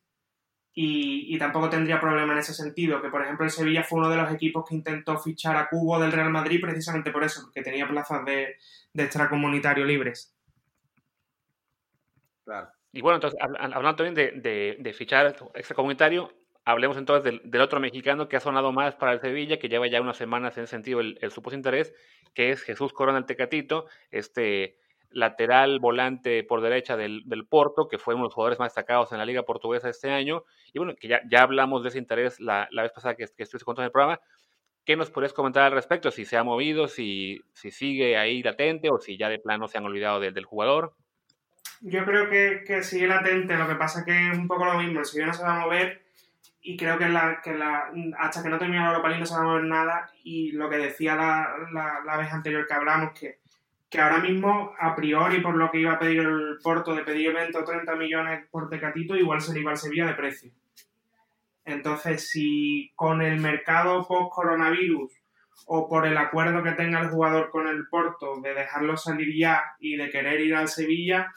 y, 0.79 1.35
tampoco 1.39 1.71
tendría 1.71 1.99
problema 1.99 2.33
en 2.33 2.39
ese 2.39 2.53
sentido, 2.53 3.01
que 3.01 3.09
por 3.09 3.23
ejemplo 3.23 3.43
el 3.43 3.49
Sevilla 3.49 3.83
fue 3.83 3.97
uno 3.97 4.11
de 4.11 4.17
los 4.17 4.31
equipos 4.31 4.63
que 4.63 4.75
intentó 4.75 5.17
fichar 5.17 5.55
a 5.57 5.69
Cubo 5.69 5.99
del 5.99 6.11
Real 6.11 6.29
Madrid 6.29 6.61
precisamente 6.61 7.09
por 7.09 7.23
eso, 7.23 7.41
porque 7.41 7.63
tenía 7.63 7.87
plazas 7.87 8.23
de, 8.25 8.57
extracomunitario 8.93 9.83
libres. 9.85 10.37
Claro. 12.45 12.69
Y 12.91 13.01
bueno, 13.01 13.15
entonces, 13.15 13.39
hablando 13.41 13.95
también 13.95 14.13
de, 14.13 14.77
de, 14.79 14.93
fichar 14.93 15.35
extracomunitario, 15.55 16.31
hablemos 16.63 16.95
entonces 16.97 17.41
del, 17.43 17.61
otro 17.61 17.79
mexicano 17.79 18.29
que 18.29 18.37
ha 18.37 18.39
sonado 18.39 18.71
más 18.71 18.93
para 18.93 19.13
el 19.13 19.19
Sevilla, 19.19 19.57
que 19.57 19.69
lleva 19.69 19.87
ya 19.87 19.99
unas 19.99 20.17
semanas 20.17 20.57
en 20.57 20.65
ese 20.65 20.71
sentido 20.71 20.99
el, 20.99 21.17
el 21.21 21.31
supuesto 21.31 21.57
interés, 21.57 21.91
que 22.35 22.51
es 22.51 22.61
Jesús 22.61 22.93
Corona 22.93 23.17
el 23.17 23.25
Tecatito, 23.25 23.87
este 24.11 24.77
lateral 25.09 25.79
volante 25.79 26.43
por 26.43 26.61
derecha 26.61 26.97
del, 26.97 27.23
Porto, 27.49 27.87
que 27.87 27.97
fue 27.97 28.13
uno 28.13 28.23
de 28.23 28.27
los 28.27 28.33
jugadores 28.33 28.59
más 28.59 28.73
destacados 28.73 29.11
en 29.11 29.17
la 29.17 29.25
liga 29.25 29.43
portuguesa 29.43 29.89
este 29.89 30.11
año. 30.11 30.43
Y 30.73 30.79
bueno, 30.79 30.95
que 30.95 31.07
ya, 31.07 31.21
ya 31.29 31.41
hablamos 31.41 31.83
de 31.83 31.89
ese 31.89 31.97
interés 31.97 32.39
la, 32.39 32.67
vez 32.71 32.91
pasada 32.91 33.15
que, 33.15 33.25
que 33.25 33.43
estuviste 33.43 33.65
contando 33.65 33.85
el 33.85 33.91
programa. 33.91 34.19
¿Qué 34.85 34.95
nos 34.95 35.11
podrías 35.11 35.33
comentar 35.33 35.63
al 35.63 35.73
respecto? 35.73 36.11
Si 36.11 36.23
se 36.23 36.37
ha 36.37 36.43
movido, 36.43 36.87
si, 36.87 37.41
si 37.51 37.71
sigue 37.71 38.17
ahí 38.17 38.41
latente 38.41 38.89
o 38.89 38.99
si 38.99 39.17
ya 39.17 39.27
de 39.27 39.39
plano 39.39 39.67
se 39.67 39.77
han 39.77 39.85
olvidado 39.85 40.19
del 40.19 40.45
jugador. 40.45 40.93
Yo 41.81 42.05
creo 42.05 42.29
que, 42.29 42.63
que, 42.65 42.81
sigue 42.83 43.07
latente, 43.07 43.57
lo 43.57 43.67
que 43.67 43.75
pasa 43.75 43.99
es 43.99 44.05
que 44.05 44.31
es 44.31 44.37
un 44.37 44.47
poco 44.47 44.65
lo 44.65 44.79
mismo, 44.79 44.99
el 44.99 45.05
Sevilla 45.05 45.27
no 45.27 45.33
se 45.33 45.43
va 45.43 45.57
a 45.57 45.65
mover 45.65 46.07
y 46.61 46.75
creo 46.75 46.97
que, 46.97 47.07
la, 47.07 47.39
que 47.43 47.53
la, 47.53 47.91
hasta 48.17 48.41
que 48.41 48.49
no 48.49 48.57
termine 48.57 48.81
la 48.81 48.89
Europa 48.89 49.09
League 49.09 49.19
no 49.19 49.25
se 49.25 49.35
va 49.35 49.41
a 49.41 49.43
mover 49.43 49.63
nada 49.65 50.09
y 50.23 50.53
lo 50.53 50.69
que 50.69 50.77
decía 50.77 51.15
la, 51.15 51.53
la, 51.71 51.99
la 52.05 52.17
vez 52.17 52.31
anterior 52.31 52.65
que 52.65 52.73
hablamos, 52.73 53.17
que 53.17 53.39
que 53.89 53.99
ahora 54.01 54.19
mismo, 54.19 54.73
a 54.79 54.95
priori, 54.95 55.39
por 55.39 55.55
lo 55.55 55.71
que 55.71 55.79
iba 55.79 55.93
a 55.93 55.99
pedir 55.99 56.19
el 56.19 56.57
Porto 56.61 56.93
de 56.93 57.03
pedir 57.03 57.33
20 57.33 57.57
o 57.57 57.63
30 57.63 57.95
millones 57.95 58.47
por 58.51 58.69
Tecatito, 58.69 59.15
igual 59.15 59.41
sería 59.41 59.61
igual 59.61 59.77
Sevilla 59.77 60.07
de 60.07 60.13
precio. 60.13 60.51
Entonces, 61.63 62.29
si 62.29 62.91
con 62.95 63.21
el 63.21 63.39
mercado 63.39 64.05
post-coronavirus 64.07 65.11
o 65.67 65.87
por 65.87 66.05
el 66.05 66.17
acuerdo 66.17 66.63
que 66.63 66.73
tenga 66.73 66.99
el 66.99 67.09
jugador 67.09 67.49
con 67.49 67.67
el 67.67 67.87
Porto 67.87 68.39
de 68.41 68.53
dejarlo 68.53 68.97
salir 68.97 69.35
ya 69.37 69.63
y 69.79 69.95
de 69.95 70.09
querer 70.09 70.39
ir 70.41 70.55
al 70.55 70.67
Sevilla, 70.67 71.31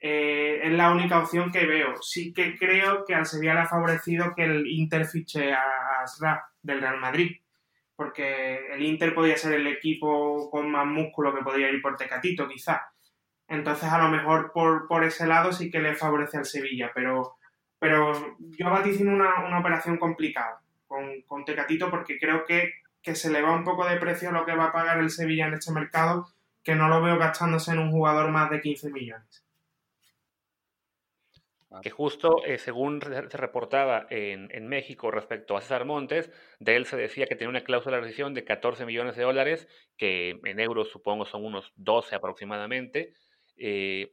eh, 0.00 0.60
es 0.62 0.72
la 0.72 0.92
única 0.92 1.20
opción 1.20 1.50
que 1.50 1.66
veo. 1.66 2.02
Sí 2.02 2.32
que 2.32 2.56
creo 2.58 3.04
que 3.04 3.14
al 3.14 3.26
Sevilla 3.26 3.54
le 3.54 3.60
ha 3.60 3.66
favorecido 3.66 4.34
que 4.34 4.44
el 4.44 4.66
Inter 4.66 5.04
fiche 5.06 5.52
a 5.52 5.62
Asraf 6.02 6.42
del 6.62 6.80
Real 6.80 6.98
Madrid 6.98 7.36
porque 7.96 8.66
el 8.72 8.82
Inter 8.82 9.14
podría 9.14 9.36
ser 9.36 9.54
el 9.54 9.66
equipo 9.66 10.50
con 10.50 10.70
más 10.70 10.86
músculo 10.86 11.34
que 11.34 11.42
podría 11.42 11.70
ir 11.70 11.80
por 11.80 11.96
Tecatito, 11.96 12.48
quizás. 12.48 12.82
Entonces, 13.48 13.90
a 13.90 14.02
lo 14.02 14.08
mejor 14.08 14.52
por, 14.52 14.88
por, 14.88 15.04
ese 15.04 15.26
lado 15.26 15.52
sí 15.52 15.70
que 15.70 15.80
le 15.80 15.94
favorece 15.94 16.38
al 16.38 16.46
Sevilla, 16.46 16.90
pero, 16.94 17.36
pero 17.78 18.36
yo 18.38 18.70
vaticino 18.70 19.12
una, 19.12 19.44
una 19.46 19.60
operación 19.60 19.98
complicada 19.98 20.60
con, 20.86 21.22
con, 21.22 21.44
Tecatito 21.44 21.90
porque 21.90 22.18
creo 22.18 22.44
que, 22.44 22.72
que 23.02 23.14
se 23.14 23.30
le 23.30 23.42
va 23.42 23.52
un 23.52 23.64
poco 23.64 23.86
de 23.86 23.98
precio 23.98 24.32
lo 24.32 24.46
que 24.46 24.56
va 24.56 24.66
a 24.66 24.72
pagar 24.72 24.98
el 24.98 25.10
Sevilla 25.10 25.46
en 25.46 25.54
este 25.54 25.72
mercado, 25.72 26.26
que 26.62 26.74
no 26.74 26.88
lo 26.88 27.02
veo 27.02 27.18
gastándose 27.18 27.72
en 27.72 27.78
un 27.78 27.90
jugador 27.90 28.30
más 28.30 28.50
de 28.50 28.60
15 28.60 28.90
millones 28.90 29.43
que 31.82 31.90
justo 31.90 32.44
eh, 32.44 32.58
según 32.58 33.00
se 33.00 33.36
reportaba 33.36 34.06
en, 34.10 34.48
en, 34.52 34.66
México 34.68 35.10
respecto 35.10 35.56
a 35.56 35.60
César 35.60 35.84
Montes, 35.84 36.30
de 36.58 36.76
él 36.76 36.86
se 36.86 36.96
decía 36.96 37.26
que 37.26 37.36
tenía 37.36 37.50
una 37.50 37.64
cláusula 37.64 37.96
de 37.96 38.02
rescisión 38.02 38.34
de 38.34 38.44
14 38.44 38.86
millones 38.86 39.16
de 39.16 39.22
dólares, 39.22 39.68
que 39.96 40.38
en 40.44 40.60
euros 40.60 40.90
supongo 40.90 41.24
son 41.24 41.44
unos 41.44 41.72
12 41.76 42.14
aproximadamente. 42.14 43.12
Eh, 43.56 44.12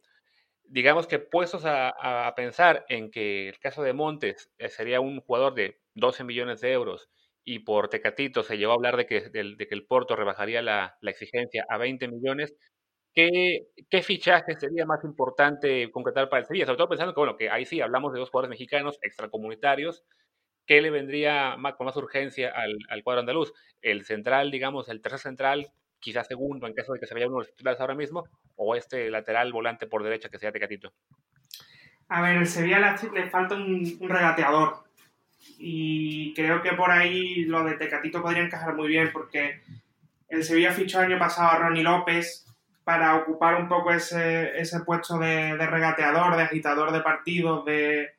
digamos 0.63 1.07
que 1.07 1.19
puestos 1.19 1.65
a, 1.65 1.89
a, 2.27 2.33
pensar 2.35 2.85
en 2.89 3.11
que 3.11 3.49
el 3.49 3.59
caso 3.59 3.83
de 3.83 3.93
Montes 3.93 4.51
eh, 4.57 4.69
sería 4.69 5.01
un 5.01 5.19
jugador 5.21 5.53
de 5.53 5.81
12 5.95 6.23
millones 6.23 6.61
de 6.61 6.71
euros 6.71 7.09
y 7.43 7.59
por 7.59 7.89
Tecatito 7.89 8.43
se 8.43 8.57
llegó 8.57 8.71
a 8.71 8.75
hablar 8.75 8.97
de 8.97 9.05
que, 9.05 9.29
de, 9.29 9.57
que 9.57 9.75
el 9.75 9.85
Porto 9.85 10.15
rebajaría 10.15 10.61
la, 10.61 10.97
la 11.01 11.11
exigencia 11.11 11.65
a 11.69 11.77
20 11.77 12.07
millones, 12.07 12.55
¿Qué, 13.13 13.67
¿Qué 13.89 14.01
fichaje 14.01 14.55
sería 14.55 14.85
más 14.85 15.03
importante 15.03 15.91
concretar 15.91 16.29
para 16.29 16.41
el 16.41 16.45
Sevilla? 16.45 16.65
Sobre 16.65 16.77
todo 16.77 16.89
pensando 16.89 17.13
que, 17.13 17.19
bueno, 17.19 17.35
que 17.35 17.49
ahí 17.49 17.65
sí 17.65 17.81
hablamos 17.81 18.13
de 18.13 18.19
dos 18.19 18.29
jugadores 18.29 18.49
mexicanos 18.49 18.99
extracomunitarios. 19.01 20.03
¿Qué 20.65 20.81
le 20.81 20.91
vendría 20.91 21.57
más, 21.57 21.75
con 21.75 21.85
más 21.85 21.97
urgencia 21.97 22.51
al, 22.55 22.77
al, 22.89 23.03
cuadro 23.03 23.21
andaluz? 23.21 23.53
¿El 23.81 24.05
central, 24.05 24.51
digamos, 24.51 24.87
el 24.87 25.01
tercer 25.01 25.19
central, 25.19 25.73
quizás 25.99 26.27
segundo 26.27 26.67
en 26.67 26.73
caso 26.73 26.93
de 26.93 26.99
que 26.99 27.07
se 27.07 27.13
vaya 27.13 27.27
uno 27.27 27.37
de 27.37 27.41
los 27.41 27.49
titulares 27.49 27.81
ahora 27.81 27.95
mismo? 27.95 28.23
¿O 28.55 28.75
este 28.75 29.09
lateral 29.09 29.51
volante 29.51 29.87
por 29.87 30.03
derecha 30.03 30.29
que 30.29 30.39
sea 30.39 30.51
Tecatito? 30.51 30.93
A 32.07 32.21
ver, 32.21 32.37
el 32.37 32.47
Sevilla 32.47 32.97
le, 33.13 33.29
falta 33.29 33.55
un, 33.55 33.97
un, 33.99 34.09
regateador. 34.09 34.83
Y 35.57 36.33
creo 36.33 36.61
que 36.61 36.73
por 36.73 36.91
ahí 36.91 37.43
lo 37.45 37.63
de 37.63 37.75
Tecatito 37.75 38.21
podría 38.21 38.43
encajar 38.43 38.75
muy 38.75 38.87
bien 38.87 39.09
porque 39.11 39.61
el 40.29 40.43
Sevilla 40.43 40.71
fichó 40.71 40.99
el 40.99 41.11
año 41.11 41.19
pasado 41.19 41.49
a 41.49 41.57
Ronnie 41.57 41.83
López, 41.83 42.45
para 42.83 43.15
ocupar 43.15 43.55
un 43.55 43.67
poco 43.67 43.91
ese, 43.91 44.59
ese 44.59 44.81
puesto 44.81 45.17
de, 45.17 45.55
regateador, 45.55 46.35
de 46.35 46.43
agitador 46.43 46.91
de 46.91 47.01
partidos, 47.01 47.63
de, 47.65 48.11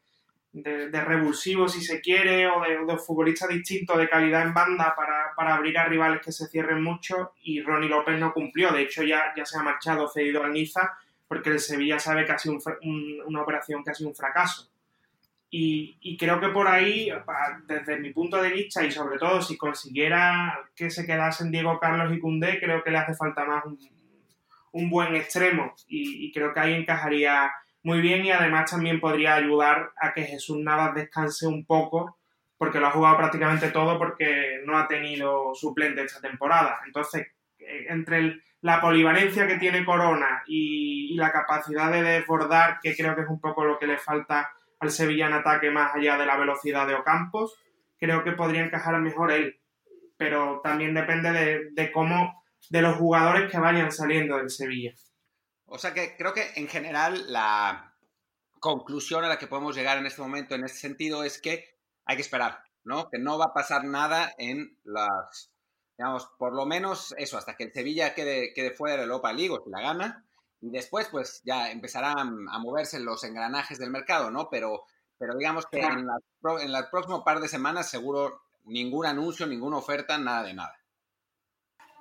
de, 0.52 1.00
revulsivo 1.00 1.68
si 1.68 1.80
se 1.80 2.00
quiere, 2.00 2.46
o 2.46 2.60
de, 2.60 2.98
futbolista 2.98 3.46
distinto 3.46 3.96
de 3.96 4.08
calidad 4.08 4.42
en 4.42 4.54
banda 4.54 4.94
para, 4.96 5.32
para, 5.36 5.54
abrir 5.54 5.78
a 5.78 5.86
rivales 5.86 6.22
que 6.22 6.32
se 6.32 6.46
cierren 6.46 6.82
mucho 6.82 7.32
y 7.42 7.60
Ronnie 7.62 7.88
López 7.88 8.18
no 8.18 8.32
cumplió, 8.32 8.72
de 8.72 8.82
hecho 8.82 9.02
ya, 9.02 9.32
ya 9.36 9.44
se 9.44 9.58
ha 9.58 9.62
marchado 9.62 10.08
cedido 10.08 10.44
al 10.44 10.52
Niza 10.52 10.96
porque 11.26 11.50
el 11.50 11.60
Sevilla 11.60 11.98
sabe 11.98 12.24
que 12.24 12.32
ha 12.32 12.38
sido 12.38 12.54
un, 12.54 12.62
un, 12.82 13.22
una 13.26 13.42
operación 13.42 13.82
que 13.82 13.90
ha 13.90 13.94
sido 13.94 14.10
un 14.10 14.14
fracaso. 14.16 14.72
Y, 15.54 16.16
creo 16.16 16.40
que 16.40 16.48
por 16.48 16.66
ahí, 16.66 17.10
desde 17.66 17.98
mi 17.98 18.10
punto 18.10 18.40
de 18.40 18.48
vista, 18.48 18.82
y 18.82 18.90
sobre 18.90 19.18
todo 19.18 19.42
si 19.42 19.58
consiguiera 19.58 20.58
que 20.74 20.88
se 20.88 21.04
quedasen 21.04 21.50
Diego 21.50 21.78
Carlos 21.78 22.10
y 22.10 22.18
Cundé, 22.18 22.58
creo 22.58 22.82
que 22.82 22.90
le 22.90 22.96
hace 22.96 23.12
falta 23.12 23.44
más 23.44 23.62
un 24.72 24.90
buen 24.90 25.14
extremo 25.14 25.74
y, 25.86 26.32
creo 26.32 26.52
que 26.52 26.60
ahí 26.60 26.74
encajaría 26.74 27.52
muy 27.82 28.00
bien 28.00 28.24
y 28.24 28.30
además 28.30 28.70
también 28.70 29.00
podría 29.00 29.34
ayudar 29.34 29.92
a 30.00 30.12
que 30.12 30.24
Jesús 30.24 30.58
Navas 30.58 30.94
descanse 30.94 31.46
un 31.46 31.64
poco 31.64 32.18
porque 32.56 32.80
lo 32.80 32.86
ha 32.86 32.92
jugado 32.92 33.16
prácticamente 33.16 33.70
todo 33.70 33.98
porque 33.98 34.60
no 34.64 34.78
ha 34.78 34.86
tenido 34.86 35.54
suplente 35.54 36.02
esta 36.02 36.20
temporada. 36.20 36.80
Entonces, 36.86 37.26
eh, 37.58 37.86
entre 37.88 38.40
la 38.60 38.80
polivalencia 38.80 39.48
que 39.48 39.58
tiene 39.58 39.84
Corona 39.84 40.44
y, 40.46 41.14
la 41.16 41.30
capacidad 41.30 41.90
de 41.92 42.02
desbordar, 42.02 42.78
que 42.82 42.96
creo 42.96 43.14
que 43.14 43.22
es 43.22 43.28
un 43.28 43.40
poco 43.40 43.64
lo 43.64 43.78
que 43.78 43.86
le 43.86 43.98
falta 43.98 44.50
al 44.80 44.90
Sevilla 44.90 45.26
en 45.26 45.34
ataque 45.34 45.70
más 45.70 45.94
allá 45.94 46.16
de 46.16 46.24
la 46.26 46.36
velocidad 46.36 46.86
de 46.86 46.94
Ocampos, 46.94 47.60
creo 47.98 48.24
que 48.24 48.32
podría 48.32 48.64
encajar 48.64 48.98
mejor 49.00 49.30
él. 49.30 49.60
Pero 50.16 50.60
también 50.62 50.94
depende 50.94 51.32
de, 51.32 51.70
de 51.72 51.92
cómo 51.92 52.41
de 52.72 52.80
los 52.80 52.96
jugadores 52.96 53.52
que 53.52 53.58
vayan 53.58 53.92
saliendo 53.92 54.38
del 54.38 54.48
Sevilla. 54.48 54.94
O 55.66 55.76
sea 55.76 55.92
que 55.92 56.16
creo 56.16 56.32
que 56.32 56.52
en 56.56 56.68
general 56.68 57.30
la 57.30 57.94
conclusión 58.60 59.24
a 59.24 59.28
la 59.28 59.38
que 59.38 59.46
podemos 59.46 59.76
llegar 59.76 59.98
en 59.98 60.06
este 60.06 60.22
momento, 60.22 60.54
en 60.54 60.64
este 60.64 60.78
sentido, 60.78 61.22
es 61.22 61.38
que 61.38 61.76
hay 62.06 62.16
que 62.16 62.22
esperar, 62.22 62.64
¿no? 62.82 63.10
Que 63.10 63.18
no 63.18 63.36
va 63.36 63.46
a 63.46 63.52
pasar 63.52 63.84
nada 63.84 64.32
en 64.38 64.78
las, 64.84 65.52
digamos, 65.98 66.30
por 66.38 66.54
lo 66.54 66.64
menos 66.64 67.14
eso, 67.18 67.36
hasta 67.36 67.56
que 67.56 67.64
el 67.64 67.74
Sevilla 67.74 68.14
quede, 68.14 68.54
quede 68.54 68.70
fuera 68.70 68.96
de 68.96 69.02
Europa 69.02 69.34
League 69.34 69.50
o 69.50 69.62
si 69.62 69.68
la 69.68 69.82
gana. 69.82 70.24
Y 70.62 70.70
después, 70.70 71.08
pues 71.08 71.42
ya 71.44 71.70
empezarán 71.70 72.48
a 72.50 72.58
moverse 72.58 73.00
los 73.00 73.22
engranajes 73.22 73.78
del 73.78 73.90
mercado, 73.90 74.30
¿no? 74.30 74.48
Pero, 74.48 74.84
pero 75.18 75.36
digamos 75.36 75.66
que 75.66 75.80
en, 75.80 76.06
la, 76.06 76.16
en 76.62 76.74
el 76.74 76.88
próximo 76.90 77.22
par 77.22 77.40
de 77.40 77.48
semanas 77.48 77.90
seguro 77.90 78.40
ningún 78.64 79.04
anuncio, 79.04 79.46
ninguna 79.46 79.76
oferta, 79.76 80.16
nada 80.16 80.44
de 80.44 80.54
nada. 80.54 80.81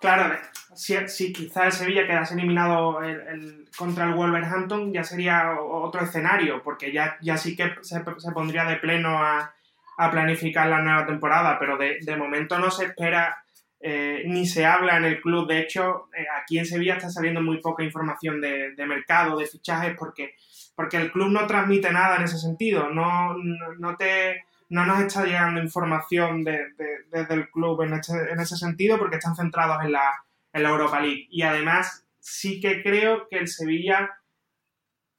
Claro, 0.01 0.35
si, 0.75 0.95
si 1.07 1.31
quizá 1.31 1.67
el 1.67 1.71
Sevilla 1.71 2.07
quedase 2.07 2.33
eliminado 2.33 3.03
el, 3.03 3.21
el, 3.27 3.65
contra 3.77 4.05
el 4.05 4.15
Wolverhampton, 4.15 4.91
ya 4.91 5.03
sería 5.03 5.55
otro 5.61 6.01
escenario, 6.01 6.63
porque 6.63 6.91
ya, 6.91 7.17
ya 7.21 7.37
sí 7.37 7.55
que 7.55 7.75
se, 7.81 8.03
se 8.17 8.31
pondría 8.31 8.65
de 8.65 8.77
pleno 8.77 9.19
a, 9.19 9.53
a, 9.97 10.11
planificar 10.11 10.67
la 10.67 10.81
nueva 10.81 11.05
temporada, 11.05 11.59
pero 11.59 11.77
de, 11.77 11.99
de 12.01 12.15
momento 12.15 12.57
no 12.57 12.71
se 12.71 12.85
espera 12.85 13.43
eh, 13.79 14.23
ni 14.25 14.47
se 14.47 14.65
habla 14.65 14.97
en 14.97 15.05
el 15.05 15.21
club. 15.21 15.47
De 15.47 15.59
hecho, 15.59 16.09
eh, 16.17 16.25
aquí 16.41 16.57
en 16.57 16.65
Sevilla 16.65 16.95
está 16.95 17.11
saliendo 17.11 17.41
muy 17.41 17.61
poca 17.61 17.83
información 17.83 18.41
de, 18.41 18.73
de, 18.73 18.85
mercado, 18.87 19.37
de 19.37 19.45
fichajes, 19.45 19.95
porque, 19.95 20.33
porque 20.75 20.97
el 20.97 21.11
club 21.11 21.29
no 21.29 21.45
transmite 21.45 21.91
nada 21.91 22.17
en 22.17 22.23
ese 22.23 22.39
sentido. 22.39 22.89
No, 22.89 23.35
no, 23.35 23.73
no 23.77 23.97
te 23.97 24.45
no 24.71 24.85
nos 24.85 25.01
está 25.01 25.25
llegando 25.25 25.61
información 25.61 26.45
de, 26.45 26.71
de, 26.77 27.03
desde 27.11 27.33
el 27.33 27.49
club 27.49 27.81
en, 27.81 27.93
este, 27.93 28.13
en, 28.31 28.39
ese 28.39 28.55
sentido 28.55 28.97
porque 28.97 29.17
están 29.17 29.35
centrados 29.35 29.83
en 29.83 29.91
la, 29.91 30.23
Europa 30.53 31.01
League. 31.01 31.27
Y 31.29 31.41
además 31.41 32.05
sí 32.19 32.61
que 32.61 32.81
creo 32.81 33.27
que 33.29 33.37
el 33.37 33.49
Sevilla 33.49 34.09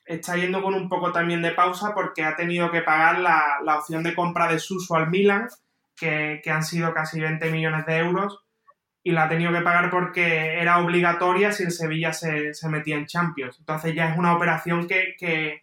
está 0.06 0.36
yendo 0.36 0.62
con 0.62 0.74
un 0.74 0.88
poco 0.88 1.12
también 1.12 1.42
de 1.42 1.52
pausa 1.52 1.92
porque 1.94 2.24
ha 2.24 2.34
tenido 2.34 2.70
que 2.70 2.80
pagar 2.80 3.18
la, 3.18 3.76
opción 3.76 4.02
de 4.02 4.14
compra 4.14 4.50
de 4.50 4.58
Suso 4.58 4.94
al 4.94 5.10
Milan, 5.10 5.48
que, 5.96 6.40
han 6.46 6.64
sido 6.64 6.94
casi 6.94 7.20
20 7.20 7.50
millones 7.50 7.84
de 7.84 7.98
euros, 7.98 8.40
y 9.02 9.12
la 9.12 9.24
ha 9.24 9.28
tenido 9.28 9.52
que 9.52 9.60
pagar 9.60 9.90
porque 9.90 10.60
era 10.60 10.78
obligatoria 10.78 11.52
si 11.52 11.64
el 11.64 11.72
Sevilla 11.72 12.14
se, 12.14 12.52
metía 12.70 12.96
en 12.96 13.06
Champions. 13.06 13.58
Entonces 13.58 13.94
ya 13.94 14.10
es 14.10 14.18
una 14.18 14.34
operación 14.34 14.88
que, 14.88 15.61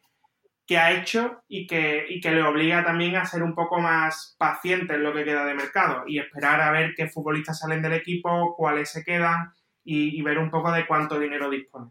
que 0.70 0.78
ha 0.78 0.92
hecho 0.92 1.42
y 1.48 1.66
que, 1.66 2.06
y 2.08 2.22
que 2.22 2.30
le 2.30 2.44
obliga 2.44 2.84
también 2.84 3.16
a 3.16 3.26
ser 3.26 3.42
un 3.42 3.56
poco 3.56 3.80
más 3.80 4.36
paciente 4.38 4.94
en 4.94 5.02
lo 5.02 5.12
que 5.16 5.24
queda 5.24 5.44
de 5.44 5.56
mercado 5.56 6.04
y 6.06 6.20
esperar 6.20 6.62
a 6.62 6.70
ver 6.70 6.94
qué 6.96 7.08
futbolistas 7.08 7.58
salen 7.58 7.82
del 7.82 7.94
equipo, 7.94 8.54
cuáles 8.56 8.92
se 8.92 9.04
quedan 9.04 9.52
y, 9.84 10.22
ver 10.22 10.38
un 10.38 10.52
poco 10.52 10.72
de 10.72 10.86
cuánto 10.86 11.20
dinero 11.20 11.50
dispone. 11.50 11.90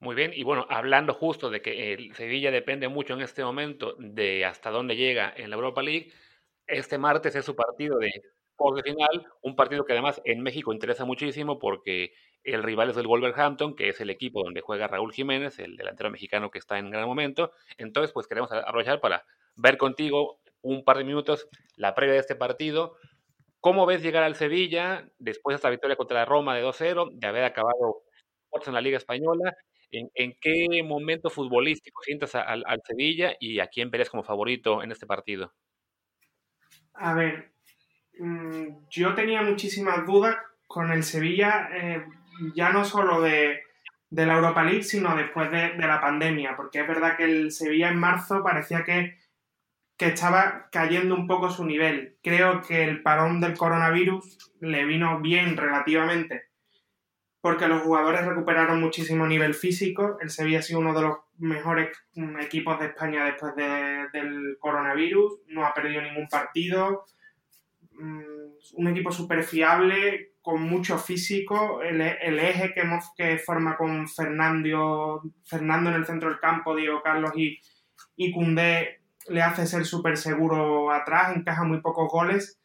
Muy 0.00 0.14
bien, 0.14 0.32
y 0.34 0.42
bueno, 0.42 0.66
hablando 0.70 1.12
justo 1.12 1.50
de 1.50 1.60
que 1.60 1.92
el 1.92 2.14
Sevilla 2.14 2.50
depende 2.50 2.88
mucho 2.88 3.12
en 3.12 3.20
este 3.20 3.44
momento 3.44 3.94
de 3.98 4.46
hasta 4.46 4.70
dónde 4.70 4.96
llega 4.96 5.30
en 5.36 5.50
la 5.50 5.56
Europa 5.56 5.82
League, 5.82 6.10
este 6.66 6.96
martes 6.96 7.36
es 7.36 7.44
su 7.44 7.54
partido 7.54 7.98
de 7.98 8.10
de 8.70 8.82
final, 8.82 9.26
un 9.42 9.56
partido 9.56 9.84
que 9.84 9.92
además 9.92 10.22
en 10.24 10.40
México 10.40 10.72
interesa 10.72 11.04
muchísimo 11.04 11.58
porque 11.58 12.12
el 12.44 12.62
rival 12.62 12.90
es 12.90 12.96
el 12.96 13.06
Wolverhampton, 13.06 13.76
que 13.76 13.88
es 13.88 14.00
el 14.00 14.10
equipo 14.10 14.42
donde 14.42 14.60
juega 14.60 14.88
Raúl 14.88 15.12
Jiménez, 15.12 15.58
el 15.58 15.76
delantero 15.76 16.10
mexicano 16.10 16.50
que 16.50 16.58
está 16.58 16.78
en 16.78 16.90
gran 16.90 17.06
momento. 17.06 17.52
Entonces, 17.78 18.12
pues 18.12 18.26
queremos 18.26 18.50
aprovechar 18.52 19.00
para 19.00 19.24
ver 19.56 19.78
contigo 19.78 20.40
un 20.62 20.84
par 20.84 20.98
de 20.98 21.04
minutos 21.04 21.48
la 21.76 21.94
previa 21.94 22.14
de 22.14 22.20
este 22.20 22.34
partido. 22.34 22.96
¿Cómo 23.60 23.86
ves 23.86 24.02
llegar 24.02 24.24
al 24.24 24.34
Sevilla 24.34 25.08
después 25.18 25.54
de 25.54 25.56
esta 25.56 25.70
victoria 25.70 25.96
contra 25.96 26.18
la 26.18 26.24
Roma 26.24 26.56
de 26.56 26.64
2-0, 26.64 27.10
de 27.12 27.26
haber 27.26 27.44
acabado 27.44 28.02
en 28.66 28.74
la 28.74 28.80
Liga 28.80 28.96
Española? 28.96 29.56
¿En, 29.90 30.10
¿En, 30.14 30.34
qué 30.40 30.82
momento 30.82 31.30
futbolístico 31.30 32.02
sientas 32.02 32.34
al, 32.34 32.64
Sevilla 32.84 33.36
y 33.38 33.60
a 33.60 33.66
quién 33.66 33.90
verías 33.90 34.08
como 34.08 34.22
favorito 34.22 34.82
en 34.82 34.90
este 34.90 35.06
partido? 35.06 35.52
A 36.94 37.14
ver, 37.14 37.52
mmm, 38.18 38.86
yo 38.88 39.14
tenía 39.14 39.42
muchísimas 39.42 40.06
dudas 40.06 40.36
con 40.66 40.90
el 40.90 41.04
Sevilla. 41.04 41.68
Eh, 41.74 42.04
ya 42.54 42.70
no 42.70 42.84
solo 42.84 43.20
de, 43.20 43.62
de, 44.10 44.26
la 44.26 44.34
Europa 44.34 44.64
League, 44.64 44.82
sino 44.82 45.16
después 45.16 45.50
de, 45.50 45.74
la 45.76 46.00
pandemia, 46.00 46.56
porque 46.56 46.80
es 46.80 46.88
verdad 46.88 47.16
que 47.16 47.24
el 47.24 47.52
Sevilla 47.52 47.90
en 47.90 47.98
marzo 47.98 48.42
parecía 48.42 48.84
que, 48.84 49.18
que 49.96 50.06
estaba 50.06 50.68
cayendo 50.70 51.14
un 51.14 51.26
poco 51.26 51.50
su 51.50 51.64
nivel. 51.64 52.16
Creo 52.22 52.60
que 52.62 52.84
el 52.84 53.02
parón 53.02 53.40
del 53.40 53.56
coronavirus 53.56 54.52
le 54.60 54.84
vino 54.84 55.20
bien 55.20 55.56
relativamente, 55.56 56.44
porque 57.40 57.68
los 57.68 57.82
jugadores 57.82 58.24
recuperaron 58.24 58.80
muchísimo 58.80 59.26
nivel 59.26 59.54
físico. 59.54 60.18
El 60.20 60.30
Sevilla 60.30 60.60
ha 60.60 60.62
sido 60.62 60.80
uno 60.80 60.94
de 60.94 61.02
los 61.02 61.16
mejores 61.38 61.90
equipos 62.40 62.78
de 62.78 62.86
España 62.86 63.24
después 63.24 63.54
de, 63.56 64.08
del 64.12 64.56
coronavirus, 64.60 65.40
no 65.48 65.66
ha 65.66 65.74
perdido 65.74 66.02
ningún 66.02 66.28
partido. 66.28 67.04
Mm, 67.92 68.42
un 68.74 68.88
equipo 68.88 69.12
súper 69.12 69.42
fiable, 69.42 70.31
con 70.42 70.62
mucho 70.62 70.98
físico, 70.98 71.80
el, 71.82 72.00
eje 72.00 72.74
que, 72.74 72.82
que 73.16 73.38
forma 73.38 73.76
con 73.76 74.08
Fernando, 74.08 75.22
Fernando 75.44 75.90
en 75.90 75.96
el 75.96 76.06
centro 76.06 76.28
del 76.28 76.40
campo, 76.40 76.74
Diego 76.74 77.00
Carlos 77.02 77.32
y, 77.36 77.60
y 78.16 78.34
le 79.28 79.42
hace 79.42 79.66
ser 79.66 79.84
súper 79.84 80.16
seguro 80.16 80.90
atrás, 80.92 81.36
encaja 81.36 81.64
muy 81.64 81.80
pocos 81.80 82.10
goles. 82.10 82.60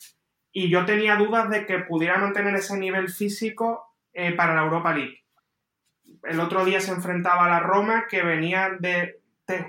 Y 0.51 0.69
yo 0.69 0.85
tenía 0.85 1.15
dudas 1.15 1.49
de 1.49 1.65
que 1.65 1.79
pudiera 1.79 2.17
mantener 2.17 2.55
ese 2.55 2.77
nivel 2.77 3.09
físico 3.09 3.95
eh, 4.13 4.33
para 4.33 4.55
la 4.55 4.63
Europa 4.63 4.93
League. 4.93 5.23
El 6.23 6.39
otro 6.39 6.65
día 6.65 6.81
se 6.81 6.91
enfrentaba 6.91 7.45
a 7.45 7.49
la 7.49 7.59
Roma, 7.59 8.05
que 8.09 8.23
venía 8.23 8.71
de, 8.79 9.19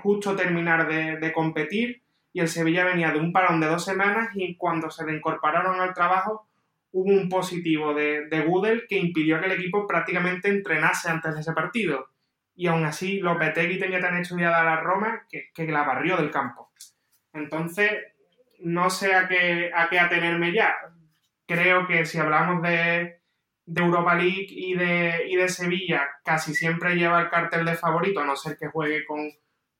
justo 0.01 0.35
terminar 0.35 0.87
de, 0.87 1.31
competir, 1.31 2.01
y 2.33 2.39
el 2.39 2.47
Sevilla 2.47 2.85
venía 2.85 3.11
de 3.11 3.19
un 3.19 3.31
parón 3.31 3.59
de 3.59 3.67
dos 3.67 3.85
semanas, 3.85 4.29
y 4.33 4.55
cuando 4.57 4.89
se 4.89 5.05
le 5.05 5.15
incorporaron 5.15 5.79
al 5.79 5.93
trabajo, 5.93 6.48
hubo 6.91 7.11
un 7.11 7.29
positivo 7.29 7.93
de, 7.93 8.27
de 8.27 8.41
Gudel 8.41 8.85
que 8.87 8.97
impidió 8.97 9.39
que 9.39 9.45
el 9.47 9.53
equipo 9.53 9.87
prácticamente 9.87 10.49
entrenase 10.49 11.09
antes 11.09 11.35
de 11.35 11.41
ese 11.41 11.53
partido 11.53 12.09
y 12.59 12.67
aún 12.67 12.83
así 12.83 13.21
Lopetegui 13.21 13.79
tenía 13.79 14.01
tan 14.01 14.17
estudiada 14.17 14.65
la 14.65 14.81
Roma 14.81 15.25
que, 15.29 15.49
que, 15.53 15.65
la 15.65 15.83
barrió 15.83 16.17
del 16.17 16.29
campo. 16.29 16.73
Entonces, 17.31 17.89
no 18.59 18.89
sé 18.89 19.15
a 19.15 19.29
qué, 19.29 19.71
a 19.73 19.87
qué 19.87 19.97
atenerme 19.97 20.51
ya. 20.51 20.75
Creo 21.47 21.87
que 21.87 22.05
si 22.05 22.17
hablamos 22.17 22.61
de, 22.61 23.21
de 23.65 23.81
Europa 23.81 24.13
League 24.15 24.47
y 24.49 24.73
de, 24.73 25.27
y 25.29 25.37
de, 25.37 25.47
Sevilla, 25.47 26.05
casi 26.25 26.53
siempre 26.53 26.95
lleva 26.95 27.21
el 27.21 27.29
cartel 27.29 27.63
de 27.63 27.75
favorito, 27.75 28.19
a 28.19 28.25
no 28.25 28.35
ser 28.35 28.57
que 28.57 28.67
juegue 28.67 29.05
con, 29.05 29.31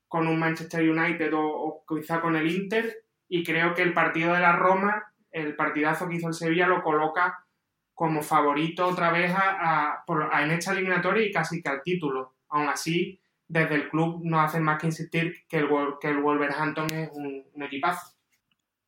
con 0.07 0.29
un 0.29 0.39
Manchester 0.39 0.89
United 0.89 1.31
o, 1.33 1.83
quizá 1.85 2.21
con 2.21 2.37
el 2.37 2.49
Inter. 2.49 3.03
Y 3.27 3.43
creo 3.43 3.73
que 3.73 3.81
el 3.81 3.93
partido 3.93 4.33
de 4.33 4.39
la 4.39 4.53
Roma, 4.53 5.08
el 5.31 5.55
partidazo 5.55 6.07
que 6.07 6.15
hizo 6.15 6.27
el 6.27 6.33
Sevilla, 6.33 6.67
lo 6.67 6.81
coloca 6.81 7.45
como 7.93 8.21
favorito 8.21 8.87
otra 8.87 9.11
vez 9.11 9.31
a, 9.35 10.03
a, 10.07 10.43
en 10.43 10.51
esta 10.51 10.71
eliminatoria 10.71 11.25
y 11.25 11.31
casi 11.31 11.61
que 11.61 11.69
al 11.69 11.83
título 11.83 12.35
aún 12.49 12.69
así, 12.69 13.19
desde 13.47 13.75
el 13.75 13.89
club 13.89 14.21
no 14.23 14.39
hacen 14.39 14.63
más 14.63 14.79
que 14.79 14.87
insistir 14.87 15.45
que 15.47 15.57
el, 15.57 15.67
que 15.99 16.07
el 16.07 16.21
Wolverhampton 16.21 16.87
es 16.93 17.09
un, 17.13 17.63
equipazo. 17.63 18.15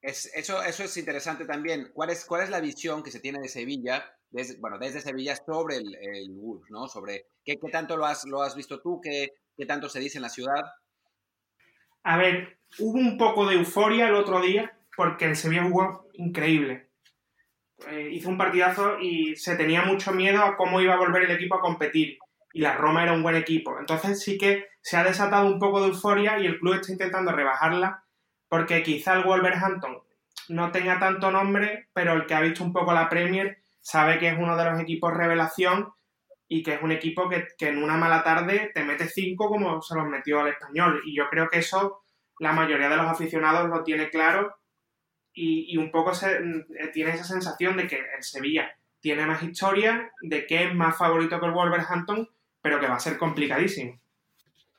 Es, 0.02 0.32
eso, 0.34 0.64
eso 0.64 0.84
es 0.84 0.96
interesante 0.98 1.46
también. 1.46 1.92
¿Cuál 1.94 2.10
es, 2.10 2.26
¿Cuál 2.26 2.44
es 2.44 2.50
la 2.50 2.62
visión 2.62 3.04
que 3.04 3.12
se 3.12 3.20
tiene 3.20 3.40
de 3.40 3.50
Sevilla, 3.50 4.04
desde, 4.30 4.60
bueno, 4.60 4.80
desde 4.80 5.02
Sevilla 5.02 5.36
sobre 5.36 5.78
el, 5.78 5.96
el 5.96 6.32
Wolves, 6.32 6.72
¿no? 6.72 6.88
Sobre 6.88 7.26
qué, 7.44 7.58
qué, 7.58 7.70
tanto 7.70 7.98
lo 7.98 8.06
has, 8.06 8.26
lo 8.26 8.42
has 8.42 8.56
visto 8.56 8.80
tú, 8.80 9.00
qué, 9.04 9.34
qué 9.58 9.66
tanto 9.66 9.90
se 9.90 10.00
dice 10.00 10.18
en 10.18 10.24
la 10.24 10.30
ciudad. 10.30 10.64
A 12.04 12.18
ver, 12.18 12.60
hubo 12.80 12.98
un 12.98 13.18
poco 13.18 13.46
de 13.46 13.56
euforia 13.56 14.08
el 14.08 14.16
otro 14.16 14.42
día 14.42 14.76
porque 15.02 15.26
el 15.26 15.36
Sevilla 15.36 15.64
jugó 15.64 16.06
increíble. 16.14 16.92
Eh, 17.90 18.10
hizo 18.12 18.30
un 18.30 18.38
partidazo 18.38 19.00
y 19.00 19.36
se 19.36 19.56
tenía 19.56 19.82
mucho 19.82 20.12
miedo 20.12 20.44
a 20.44 20.56
cómo 20.56 20.80
iba 20.80 20.94
a 20.94 21.00
volver 21.00 21.24
el 21.24 21.32
equipo 21.32 21.56
a 21.56 21.60
competir 21.60 22.20
y 22.54 22.62
la 22.62 22.78
Roma 22.78 23.02
era 23.02 23.12
un 23.12 23.24
buen 23.24 23.36
equipo. 23.36 23.80
Entonces 23.80 24.22
sí 24.22 24.38
que 24.38 24.68
se 24.80 24.98
ha 24.98 25.04
desatado 25.04 25.48
un 25.48 25.58
poco 25.58 25.82
de 25.82 25.88
euforia 25.88 26.38
y 26.38 26.46
el 26.46 26.60
club 26.60 26.76
está 26.76 26.92
intentando 26.92 27.32
rebajarla 27.32 28.04
porque 28.48 28.84
quizá 28.84 29.16
el 29.16 29.24
Wolverhampton 29.24 30.04
no 30.50 30.72
tenga 30.72 31.00
tanto 31.00 31.32
nombre, 31.32 31.88
pero 31.94 32.14
el 32.14 32.28
que 32.28 32.36
ha 32.36 32.42
visto 32.42 32.64
un 32.64 32.72
poco 32.72 32.94
la 32.94 33.10
Premier 33.10 33.58
sabe 33.80 34.20
que 34.20 34.28
es 34.28 34.38
uno 34.38 34.56
de 34.56 34.66
los 34.66 34.80
equipos 34.80 35.18
revelación 35.18 35.92
y 36.48 36.62
que 36.62 36.76
es 36.76 36.84
un 36.84 36.92
equipo 36.92 37.28
que, 37.28 37.48
en 37.62 37.82
una 37.82 37.98
mala 37.98 38.24
tarde 38.24 38.70
te 38.72 38.84
mete 38.84 39.08
cinco 39.08 39.50
como 39.50 39.82
se 39.82 39.96
los 39.96 40.06
metió 40.06 40.42
al 40.42 40.50
español. 40.50 41.02
Y 41.06 41.16
yo 41.16 41.28
creo 41.28 41.50
que 41.50 41.58
eso 41.58 42.04
la 42.38 42.52
mayoría 42.52 42.88
de 42.88 42.98
los 42.98 43.08
aficionados 43.08 43.68
lo 43.68 43.84
tiene 43.84 44.12
claro 44.12 44.61
y, 45.34 45.78
un 45.78 45.92
poco 45.92 46.14
se, 46.14 46.32
eh, 46.32 46.88
tiene 46.94 47.12
esa 47.12 47.24
sensación 47.24 47.78
de 47.78 47.88
que 47.88 47.98
el 47.98 48.24
Sevilla 48.24 48.76
tiene 49.00 49.26
más 49.26 49.42
historia, 49.44 50.12
de 50.22 50.46
que 50.46 50.66
es 50.66 50.74
más 50.76 50.98
favorito 50.98 51.40
que 51.40 51.46
el 51.46 51.54
Wolverhampton 51.54 52.30
pero 52.62 52.80
que 52.80 52.88
va 52.88 52.96
a 52.96 53.00
ser 53.00 53.18
complicadísimo. 53.18 54.00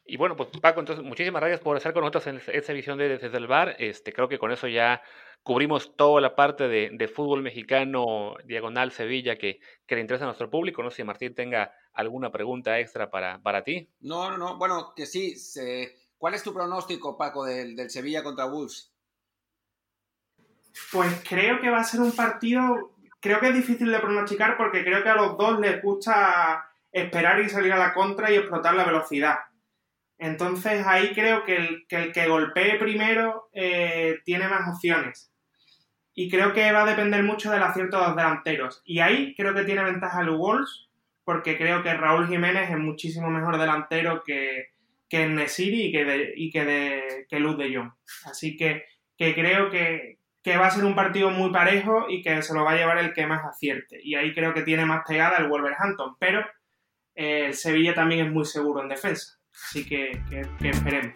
Y 0.04 0.16
bueno, 0.16 0.36
pues 0.36 0.48
Paco, 0.60 0.80
entonces 0.80 1.04
muchísimas 1.04 1.40
gracias 1.40 1.60
por 1.60 1.76
estar 1.76 1.92
con 1.92 2.02
nosotros 2.02 2.26
en 2.26 2.40
esta 2.54 2.72
edición 2.72 2.98
de 2.98 3.18
Desde 3.18 3.36
el 3.36 3.46
Bar. 3.46 3.76
Este, 3.78 4.12
creo 4.12 4.28
que 4.28 4.38
con 4.38 4.50
eso 4.50 4.68
ya 4.68 5.02
cubrimos 5.42 5.96
toda 5.96 6.20
la 6.20 6.34
parte 6.34 6.68
de, 6.68 7.08
fútbol 7.08 7.42
mexicano, 7.42 8.34
diagonal 8.44 8.92
Sevilla, 8.92 9.36
que, 9.36 9.60
que, 9.86 9.94
le 9.94 10.00
interesa 10.00 10.24
a 10.24 10.26
nuestro 10.26 10.50
público. 10.50 10.82
No 10.82 10.90
sé 10.90 10.98
si 10.98 11.04
Martín 11.04 11.34
tenga 11.34 11.72
alguna 11.92 12.30
pregunta 12.30 12.78
extra 12.78 13.10
para, 13.10 13.40
para 13.40 13.62
ti. 13.62 13.88
No, 14.00 14.30
no, 14.30 14.38
no. 14.38 14.58
Bueno, 14.58 14.92
que 14.94 15.06
sí. 15.06 15.34
¿Cuál 16.18 16.34
es 16.34 16.42
tu 16.42 16.52
pronóstico, 16.52 17.16
Paco, 17.16 17.44
del, 17.44 17.74
del 17.74 17.90
Sevilla 17.90 18.22
contra 18.22 18.46
Wolves? 18.46 18.91
Pues 20.90 21.22
creo 21.28 21.60
que 21.60 21.70
va 21.70 21.80
a 21.80 21.84
ser 21.84 22.00
un 22.00 22.12
partido. 22.12 22.92
Creo 23.20 23.40
que 23.40 23.48
es 23.48 23.54
difícil 23.54 23.90
de 23.90 24.00
pronosticar 24.00 24.56
porque 24.56 24.84
creo 24.84 25.02
que 25.02 25.08
a 25.08 25.16
los 25.16 25.36
dos 25.36 25.60
les 25.60 25.82
gusta 25.82 26.64
esperar 26.90 27.40
y 27.40 27.48
salir 27.48 27.72
a 27.72 27.78
la 27.78 27.94
contra 27.94 28.30
y 28.30 28.36
explotar 28.36 28.74
la 28.74 28.84
velocidad. 28.84 29.38
Entonces 30.18 30.86
ahí 30.86 31.12
creo 31.14 31.44
que 31.44 31.56
el 31.88 32.12
que, 32.12 32.28
golpee 32.28 32.78
primero 32.78 33.48
eh, 33.52 34.20
tiene 34.24 34.46
más 34.46 34.72
opciones. 34.72 35.32
Y 36.14 36.30
creo 36.30 36.52
que 36.52 36.70
va 36.70 36.82
a 36.82 36.90
depender 36.90 37.22
mucho 37.22 37.50
del 37.50 37.62
acierto 37.62 37.98
de 37.98 38.06
los 38.06 38.16
delanteros. 38.16 38.82
Y 38.84 39.00
ahí 39.00 39.34
creo 39.34 39.54
que 39.54 39.64
tiene 39.64 39.82
ventaja 39.82 40.20
el 40.20 40.30
Wolves, 40.30 40.88
porque 41.24 41.56
creo 41.56 41.82
que 41.82 41.94
Raúl 41.94 42.28
Jiménez 42.28 42.70
es 42.70 42.78
muchísimo 42.78 43.30
mejor 43.30 43.58
delantero 43.58 44.22
que, 44.24 44.66
que 45.08 45.26
Nesiri 45.26 45.86
y 45.86 45.92
que, 45.92 46.04
de, 46.04 46.32
y 46.36 46.50
que, 46.50 46.64
de, 46.64 47.26
que 47.28 47.40
Luz 47.40 47.56
de 47.58 47.74
Jong. 47.74 47.90
Así 48.26 48.56
que, 48.56 48.84
que 49.16 49.34
creo 49.34 49.70
que, 49.70 50.18
que 50.42 50.56
va 50.56 50.66
a 50.66 50.70
ser 50.70 50.84
un 50.84 50.96
partido 50.96 51.30
muy 51.30 51.52
parejo 51.52 52.06
y 52.08 52.20
que 52.20 52.42
se 52.42 52.52
lo 52.52 52.64
va 52.64 52.72
a 52.72 52.76
llevar 52.76 52.98
el 52.98 53.12
que 53.12 53.26
más 53.26 53.44
acierte. 53.44 54.00
Y 54.02 54.16
ahí 54.16 54.34
creo 54.34 54.52
que 54.52 54.62
tiene 54.62 54.84
más 54.84 55.04
pegada 55.06 55.38
el 55.38 55.48
Wolverhampton. 55.48 56.16
Pero 56.18 56.44
el 57.14 57.54
Sevilla 57.54 57.94
también 57.94 58.26
es 58.26 58.32
muy 58.32 58.44
seguro 58.44 58.82
en 58.82 58.88
defensa. 58.88 59.38
Así 59.52 59.86
que, 59.88 60.20
esperemos. 60.60 61.14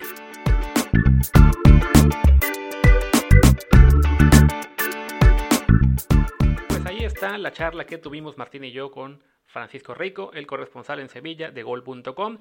Pues 6.68 6.86
ahí 6.86 7.04
está 7.04 7.36
la 7.36 7.52
charla 7.52 7.84
que 7.84 7.98
tuvimos 7.98 8.38
Martín 8.38 8.62
y 8.62 8.70
yo 8.70 8.92
con 8.92 9.24
Francisco 9.46 9.92
Rico, 9.94 10.30
el 10.34 10.46
corresponsal 10.46 11.00
en 11.00 11.08
Sevilla 11.08 11.50
de 11.50 11.64
gol.com. 11.64 12.38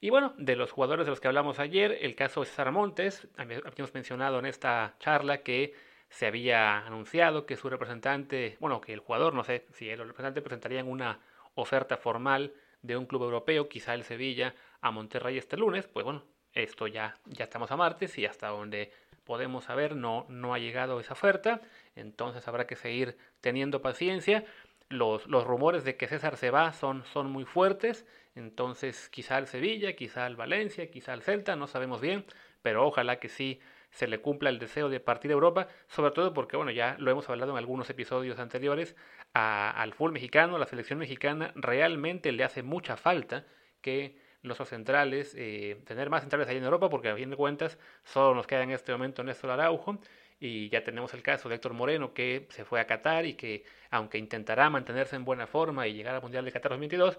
Y 0.00 0.10
bueno, 0.10 0.34
de 0.38 0.54
los 0.54 0.70
jugadores 0.70 1.06
de 1.06 1.10
los 1.10 1.20
que 1.20 1.26
hablamos 1.26 1.58
ayer, 1.58 1.98
el 2.02 2.14
caso 2.14 2.40
de 2.40 2.46
César 2.46 2.70
Montes, 2.70 3.26
habíamos 3.36 3.94
mencionado 3.94 4.38
en 4.38 4.46
esta 4.46 4.94
charla 5.00 5.38
que 5.38 5.72
se 6.08 6.26
había 6.26 6.78
anunciado 6.78 7.46
que 7.46 7.56
su 7.56 7.68
representante, 7.68 8.56
bueno, 8.60 8.80
que 8.80 8.92
el 8.92 9.00
jugador, 9.00 9.34
no 9.34 9.44
sé 9.44 9.66
si 9.72 9.90
el 9.90 9.98
representante 9.98 10.42
presentarían 10.42 10.88
una 10.88 11.20
oferta 11.54 11.96
formal 11.96 12.52
de 12.82 12.96
un 12.96 13.06
club 13.06 13.24
europeo, 13.24 13.68
quizá 13.68 13.94
el 13.94 14.04
Sevilla, 14.04 14.54
a 14.80 14.90
Monterrey 14.90 15.38
este 15.38 15.56
lunes, 15.56 15.88
pues 15.88 16.04
bueno, 16.04 16.22
esto 16.52 16.86
ya, 16.86 17.16
ya 17.26 17.44
estamos 17.44 17.70
a 17.70 17.76
martes 17.76 18.18
y 18.18 18.26
hasta 18.26 18.48
donde 18.48 18.92
podemos 19.24 19.64
saber 19.64 19.96
no, 19.96 20.26
no 20.28 20.54
ha 20.54 20.58
llegado 20.58 21.00
esa 21.00 21.14
oferta, 21.14 21.60
entonces 21.96 22.46
habrá 22.46 22.66
que 22.66 22.76
seguir 22.76 23.16
teniendo 23.40 23.82
paciencia. 23.82 24.44
Los, 24.90 25.26
los 25.26 25.44
rumores 25.44 25.82
de 25.82 25.96
que 25.96 26.06
César 26.06 26.36
se 26.36 26.50
va 26.50 26.72
son, 26.74 27.04
son 27.06 27.30
muy 27.30 27.44
fuertes, 27.44 28.06
entonces 28.34 29.08
quizá 29.08 29.38
el 29.38 29.46
Sevilla, 29.46 29.96
quizá 29.96 30.26
el 30.26 30.36
Valencia, 30.36 30.90
quizá 30.90 31.14
el 31.14 31.22
Celta, 31.22 31.56
no 31.56 31.66
sabemos 31.66 32.00
bien, 32.02 32.26
pero 32.62 32.86
ojalá 32.86 33.18
que 33.18 33.30
sí 33.30 33.60
se 33.94 34.08
le 34.08 34.20
cumpla 34.20 34.50
el 34.50 34.58
deseo 34.58 34.88
de 34.88 34.98
partir 34.98 35.30
a 35.30 35.34
Europa, 35.34 35.68
sobre 35.86 36.10
todo 36.10 36.34
porque, 36.34 36.56
bueno, 36.56 36.72
ya 36.72 36.96
lo 36.98 37.12
hemos 37.12 37.28
hablado 37.30 37.52
en 37.52 37.58
algunos 37.58 37.88
episodios 37.90 38.40
anteriores, 38.40 38.96
al 39.34 39.94
fútbol 39.94 40.12
mexicano, 40.12 40.56
a 40.56 40.58
la 40.58 40.66
selección 40.66 40.98
mexicana, 40.98 41.52
realmente 41.54 42.32
le 42.32 42.42
hace 42.42 42.64
mucha 42.64 42.96
falta 42.96 43.46
que 43.80 44.18
nuestros 44.42 44.68
centrales, 44.68 45.34
eh, 45.38 45.80
tener 45.86 46.10
más 46.10 46.22
centrales 46.22 46.48
ahí 46.48 46.56
en 46.56 46.64
Europa, 46.64 46.90
porque 46.90 47.08
a 47.08 47.14
fin 47.14 47.30
de 47.30 47.36
cuentas 47.36 47.78
solo 48.02 48.34
nos 48.34 48.48
queda 48.48 48.64
en 48.64 48.72
este 48.72 48.90
momento 48.90 49.22
Néstor 49.22 49.50
Araujo, 49.50 50.00
y 50.40 50.68
ya 50.70 50.82
tenemos 50.82 51.14
el 51.14 51.22
caso 51.22 51.48
de 51.48 51.54
Héctor 51.54 51.74
Moreno 51.74 52.12
que 52.12 52.48
se 52.50 52.64
fue 52.64 52.80
a 52.80 52.86
Qatar 52.88 53.26
y 53.26 53.34
que 53.34 53.64
aunque 53.90 54.18
intentará 54.18 54.70
mantenerse 54.70 55.14
en 55.14 55.24
buena 55.24 55.46
forma 55.46 55.86
y 55.86 55.94
llegar 55.94 56.16
al 56.16 56.22
Mundial 56.22 56.44
de 56.44 56.50
Qatar 56.50 56.72
2022, 56.72 57.16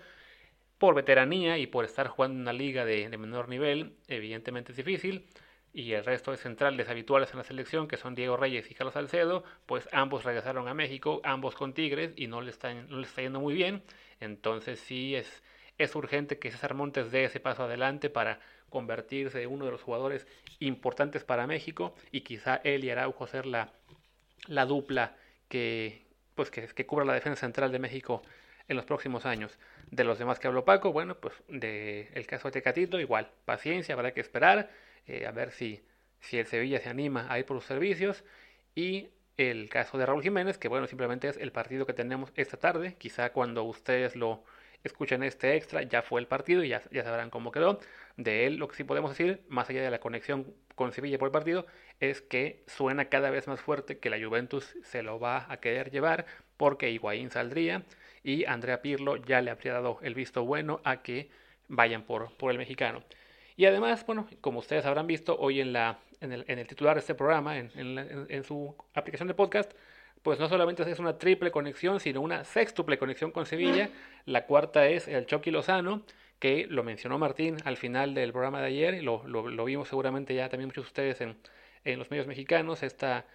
por 0.78 0.94
veteranía 0.94 1.58
y 1.58 1.68
por 1.68 1.86
estar 1.86 2.10
jugando 2.10 2.36
en 2.36 2.42
una 2.42 2.54
liga 2.54 2.84
de 2.84 3.18
menor 3.18 3.48
nivel, 3.48 3.96
evidentemente 4.10 4.74
es 4.74 4.78
difícil 4.78 5.26
y 5.76 5.92
el 5.92 6.06
resto 6.06 6.32
de 6.32 6.38
centrales 6.38 6.88
habituales 6.88 7.32
en 7.32 7.38
la 7.38 7.44
selección, 7.44 7.90
que 7.90 7.98
son 7.98 8.16
Diego 8.16 8.38
Reyes 8.38 8.72
y 8.72 8.74
Carlos 8.74 8.94
Salcedo, 8.94 9.44
pues 9.66 9.90
ambos 9.92 10.24
regresaron 10.24 10.70
a 10.70 10.74
México, 10.74 11.20
ambos 11.26 11.54
con 11.54 11.74
Tigres, 11.74 12.14
y 12.16 12.28
no 12.28 12.40
le, 12.40 12.50
está, 12.50 12.74
no 12.74 13.00
le 13.00 13.06
está 13.06 13.22
yendo 13.22 13.42
muy 13.42 13.54
bien. 13.54 13.84
Entonces 14.22 14.80
sí 14.80 15.16
es, 15.16 15.44
es 15.78 15.94
urgente 15.94 16.40
que 16.40 16.50
César 16.50 16.76
Montes 16.76 17.12
dé 17.12 17.26
ese 17.26 17.42
paso 17.42 17.64
adelante 17.64 18.10
para 18.10 18.40
convertirse 18.70 19.44
en 19.44 19.52
uno 19.52 19.66
de 19.66 19.72
los 19.72 19.82
jugadores 19.82 20.26
importantes 20.60 21.26
para 21.26 21.46
México 21.46 21.94
y 22.10 22.22
quizá 22.22 22.62
él 22.64 22.86
y 22.86 22.90
Araujo 22.90 23.28
ser 23.28 23.46
la, 23.46 23.74
la 24.48 24.66
dupla 24.66 25.18
que, 25.50 26.06
pues 26.36 26.52
que, 26.52 26.68
que 26.68 26.86
cubra 26.86 27.04
la 27.04 27.14
defensa 27.14 27.42
central 27.42 27.74
de 27.74 27.80
México 27.80 28.22
en 28.70 28.78
los 28.78 28.86
próximos 28.86 29.26
años. 29.26 29.60
De 29.92 30.06
los 30.06 30.20
demás 30.20 30.40
que 30.40 30.48
habló 30.48 30.64
Paco, 30.64 30.94
bueno, 30.94 31.16
pues 31.16 31.34
de 31.50 32.08
el 32.14 32.26
caso 32.28 32.48
de 32.48 32.54
Tecatito, 32.54 32.98
igual, 32.98 33.30
paciencia, 33.44 33.94
habrá 33.94 34.14
que 34.14 34.22
esperar. 34.22 34.70
Eh, 35.08 35.26
a 35.26 35.32
ver 35.32 35.52
si, 35.52 35.82
si 36.20 36.38
el 36.40 36.46
Sevilla 36.46 36.80
se 36.80 36.90
anima 36.90 37.28
a 37.32 37.40
ir 37.40 37.46
por 37.46 37.56
los 37.56 37.66
servicios. 37.66 38.24
Y 38.76 39.10
el 39.38 39.70
caso 39.70 39.98
de 39.98 40.06
Raúl 40.06 40.24
Jiménez, 40.24 40.58
que 40.58 40.68
bueno, 40.68 40.88
simplemente 40.88 41.28
es 41.28 41.38
el 41.38 41.52
partido 41.52 41.86
que 41.86 41.94
tenemos 41.94 42.32
esta 42.36 42.58
tarde. 42.58 42.96
Quizá 42.98 43.32
cuando 43.32 43.64
ustedes 43.64 44.16
lo 44.16 44.44
escuchen 44.84 45.24
este 45.24 45.56
extra, 45.56 45.82
ya 45.84 46.02
fue 46.02 46.22
el 46.22 46.28
partido 46.28 46.64
y 46.64 46.70
ya, 46.70 46.82
ya 46.92 47.04
sabrán 47.04 47.30
cómo 47.30 47.52
quedó. 47.52 47.80
De 48.18 48.46
él 48.46 48.58
lo 48.58 48.68
que 48.68 48.76
sí 48.76 48.84
podemos 48.84 49.12
decir, 49.12 49.42
más 49.50 49.70
allá 49.70 49.82
de 49.82 49.92
la 49.92 50.00
conexión 50.00 50.54
con 50.76 50.92
Sevilla 50.92 51.18
por 51.18 51.28
el 51.28 51.32
partido, 51.32 51.66
es 52.00 52.22
que 52.22 52.64
suena 52.68 53.06
cada 53.10 53.30
vez 53.30 53.48
más 53.48 53.62
fuerte 53.62 54.00
que 54.00 54.10
la 54.10 54.24
Juventus 54.24 54.76
se 54.84 55.04
lo 55.04 55.20
va 55.20 55.52
a 55.52 55.60
querer 55.60 55.92
llevar 55.92 56.26
porque 56.58 56.92
Higuaín 56.92 57.32
saldría 57.32 57.84
y 58.24 58.46
Andrea 58.46 58.82
Pirlo 58.82 59.18
ya 59.18 59.42
le 59.42 59.52
habría 59.52 59.74
dado 59.74 60.00
el 60.02 60.16
visto 60.16 60.46
bueno 60.46 60.82
a 60.84 61.02
que 61.02 61.30
vayan 61.68 62.04
por, 62.04 62.36
por 62.38 62.52
el 62.52 62.58
mexicano. 62.58 63.04
Y 63.58 63.66
además, 63.66 64.06
bueno, 64.06 64.28
como 64.42 64.60
ustedes 64.60 64.86
habrán 64.86 65.08
visto 65.08 65.38
hoy 65.38 65.62
en, 65.62 65.74
la, 65.74 66.00
en, 66.20 66.32
el, 66.32 66.46
en 66.48 66.60
el 66.60 66.68
titular 66.68 66.96
de 66.96 67.00
este 67.00 67.16
programa, 67.16 67.58
en, 67.58 67.72
en, 67.76 68.28
en 68.30 68.44
su 68.44 68.76
aplicación 68.94 69.28
de 69.28 69.34
podcast, 69.34 69.72
pues 70.26 70.40
no 70.40 70.50
solamente 70.50 70.90
es 70.90 70.98
una 70.98 71.20
triple 71.20 71.52
conexión, 71.52 72.00
sino 72.00 72.20
una 72.20 72.44
sextuple 72.44 72.98
conexión 72.98 73.30
con 73.32 73.46
Sevilla. 73.46 73.92
La 74.26 74.48
cuarta 74.48 74.88
es 74.88 75.08
el 75.08 75.28
Chucky 75.28 75.52
Lozano, 75.52 76.02
que 76.40 76.66
lo 76.68 76.84
mencionó 76.84 77.20
Martín 77.20 77.58
al 77.64 77.78
final 77.78 78.16
del 78.16 78.32
programa 78.32 78.60
de 78.60 78.68
ayer, 78.68 78.96
y 78.96 79.02
lo, 79.02 79.28
lo, 79.28 79.66
vimos 79.66 79.88
seguramente 79.88 80.34
ya 80.34 80.50
también 80.50 80.70
muchos 80.70 80.86
de 80.86 80.88
ustedes 80.88 81.22
en, 81.22 81.38
en 81.84 82.00
los 82.00 82.10
medios 82.10 82.26
mexicanos, 82.26 82.82
esta, 82.82 83.26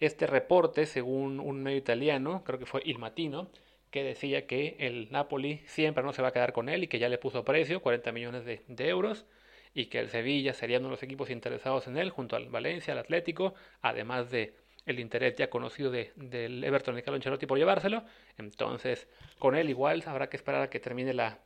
este 0.00 0.26
reporte, 0.26 0.86
según 0.86 1.38
un 1.38 1.62
medio 1.62 1.76
italiano, 1.76 2.42
creo 2.44 2.58
que 2.58 2.66
fue 2.66 2.80
Il 2.84 2.98
Matino, 2.98 3.50
que 3.90 4.02
decía 4.02 4.46
que 4.46 4.76
el 4.78 5.08
Napoli 5.12 5.60
siempre 5.66 6.02
no 6.02 6.14
se 6.14 6.22
va 6.22 6.28
a 6.28 6.32
quedar 6.32 6.54
con 6.54 6.70
él 6.70 6.84
y 6.84 6.88
que 6.88 6.98
ya 6.98 7.10
le 7.10 7.18
puso 7.18 7.44
precio, 7.44 7.82
40 7.82 8.10
millones 8.10 8.44
de, 8.46 8.62
de 8.68 8.88
euros, 8.88 9.26
y 9.74 9.86
que 9.86 9.98
el 9.98 10.08
Sevilla 10.08 10.52
sería 10.54 10.78
uno 10.78 10.88
de 10.88 10.92
los 10.92 11.02
equipos 11.02 11.30
interesados 11.30 11.86
en 11.86 11.96
él, 11.96 12.10
junto 12.10 12.36
al 12.36 12.48
Valencia, 12.48 12.92
al 12.92 12.98
Atlético, 12.98 13.54
además 13.80 14.30
de 14.30 14.54
el 14.86 14.98
interés 15.00 15.36
ya 15.36 15.48
conocido 15.48 15.90
de, 15.90 16.12
del 16.16 16.64
Everton 16.64 16.94
de 16.94 17.02
Carlo 17.02 17.16
Ancelotti 17.16 17.46
por 17.46 17.58
llevárselo. 17.58 18.04
Entonces, 18.38 19.08
con 19.38 19.54
él 19.54 19.70
igual 19.70 20.02
habrá 20.06 20.28
que 20.28 20.36
esperar 20.36 20.62
a 20.62 20.70
que 20.70 20.80
termine 20.80 21.14
la, 21.14 21.38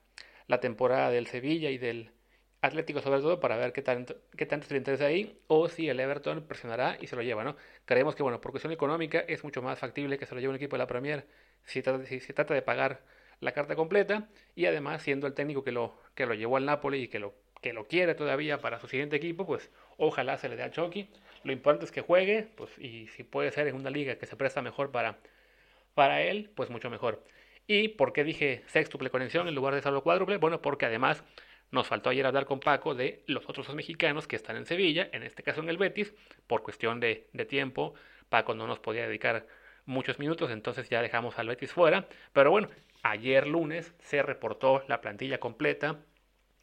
la 0.47 0.61
temporada 0.61 1.11
del 1.11 1.27
Sevilla 1.27 1.71
y 1.71 1.79
del 1.79 2.13
Atlético 2.63 3.01
sobre 3.01 3.21
todo 3.21 3.39
para 3.39 3.57
ver 3.57 3.73
qué 3.73 3.83
tanto, 3.83 4.17
qué 4.37 4.47
tanto 4.47 4.67
se 4.67 4.77
interesa 4.77 5.07
ahí 5.07 5.39
o 5.47 5.69
si 5.69 5.89
el 5.89 6.01
Everton 6.01 6.47
presionará 6.47 6.97
y 7.01 7.07
se 7.07 7.15
lo 7.15 7.23
lleva, 7.23 7.45
¿no? 7.45 7.57
Creemos 7.85 8.17
que, 8.17 8.23
bueno, 8.23 8.41
por 8.41 8.51
cuestión 8.51 8.73
económica 8.73 9.21
es 9.21 9.45
mucho 9.45 9.63
más 9.63 9.79
factible 9.79 10.19
que 10.19 10.27
se 10.27 10.35
lo 10.35 10.41
lleve 10.41 10.51
un 10.51 10.57
equipo 10.57 10.77
de 10.77 10.79
la 10.79 10.87
Premier 10.87 11.27
si, 11.65 11.83
si 12.07 12.21
se 12.21 12.33
trata 12.33 12.55
de 12.55 12.63
pagar 12.63 13.03
la 13.41 13.53
carta 13.53 13.77
completa 13.77 14.29
y 14.55 14.67
además 14.67 15.03
siendo 15.03 15.27
el 15.27 15.35
técnico 15.35 15.63
que 15.63 15.73
lo, 15.73 16.01
que 16.15 16.27
lo 16.27 16.35
llevó 16.35 16.57
al 16.57 16.65
Napoli 16.65 17.03
y 17.03 17.09
que 17.09 17.19
lo, 17.19 17.35
que 17.67 17.73
lo 17.73 17.89
quiere 17.89 18.15
todavía 18.15 18.61
para 18.61 18.79
su 18.79 18.87
siguiente 18.87 19.17
equipo, 19.17 19.45
pues 19.45 19.73
ojalá 19.97 20.39
se 20.39 20.49
le 20.49 20.55
dé 20.55 20.63
a 20.63 20.71
Chucky. 20.71 21.11
Lo 21.43 21.51
importante 21.51 21.85
es 21.85 21.91
que 21.91 22.01
juegue, 22.01 22.47
pues, 22.55 22.79
y 22.79 23.09
si 23.09 23.25
puede 23.25 23.51
ser 23.51 23.67
en 23.67 23.75
una 23.75 23.91
liga 23.91 24.15
que 24.15 24.27
se 24.27 24.37
presta 24.37 24.63
mejor 24.63 24.93
para, 24.93 25.19
para 25.93 26.23
él, 26.23 26.49
pues 26.55 26.71
mucho 26.71 26.91
mejor. 26.91 27.25
¿Y 27.67 27.89
por 27.89 28.13
qué 28.13 28.23
dije 28.23 28.63
sextuple 28.69 29.11
conexión 29.11 29.49
en 29.49 29.57
lugar 29.57 29.75
de 29.75 29.83
solo 29.83 30.05
cuádruple? 30.05 30.37
Bueno, 30.37 30.63
porque 30.63 30.87
además 30.87 31.25
nos 31.73 31.89
faltó 31.89 32.11
ayer 32.11 32.25
hablar 32.25 32.47
con 32.47 32.61
Paco 32.61 32.95
de 32.95 33.25
los 33.27 33.49
otros 33.49 33.67
dos 33.67 33.75
mexicanos 33.75 34.29
que 34.29 34.37
están 34.37 34.55
en 34.55 34.67
Sevilla, 34.67 35.09
en 35.13 35.25
este 35.25 35.43
caso 35.43 35.61
en 35.61 35.69
el 35.69 35.77
Betis, 35.77 36.15
por 36.47 36.63
cuestión 36.63 37.01
de, 37.01 37.27
de 37.33 37.47
tiempo. 37.47 37.95
Paco 38.29 38.55
no 38.55 38.69
nos 38.69 38.79
podía 38.79 39.09
dedicar 39.09 39.45
muchos 39.87 40.21
minutos, 40.21 40.53
entonces 40.53 40.89
ya 40.89 41.03
dejamos 41.03 41.37
al 41.37 41.49
Betis 41.49 41.73
fuera. 41.73 42.07
Pero 42.33 42.53
bueno, 42.53 42.69
ayer 43.03 43.49
lunes 43.49 43.93
se 43.99 44.23
reportó 44.23 44.85
la 44.87 45.01
plantilla 45.01 45.41
completa 45.41 45.99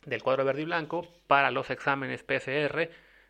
del 0.05 0.23
cuadro 0.23 0.45
verde 0.45 0.61
y 0.61 0.65
blanco 0.65 1.07
para 1.27 1.51
los 1.51 1.69
exámenes 1.69 2.23
PCR 2.23 2.89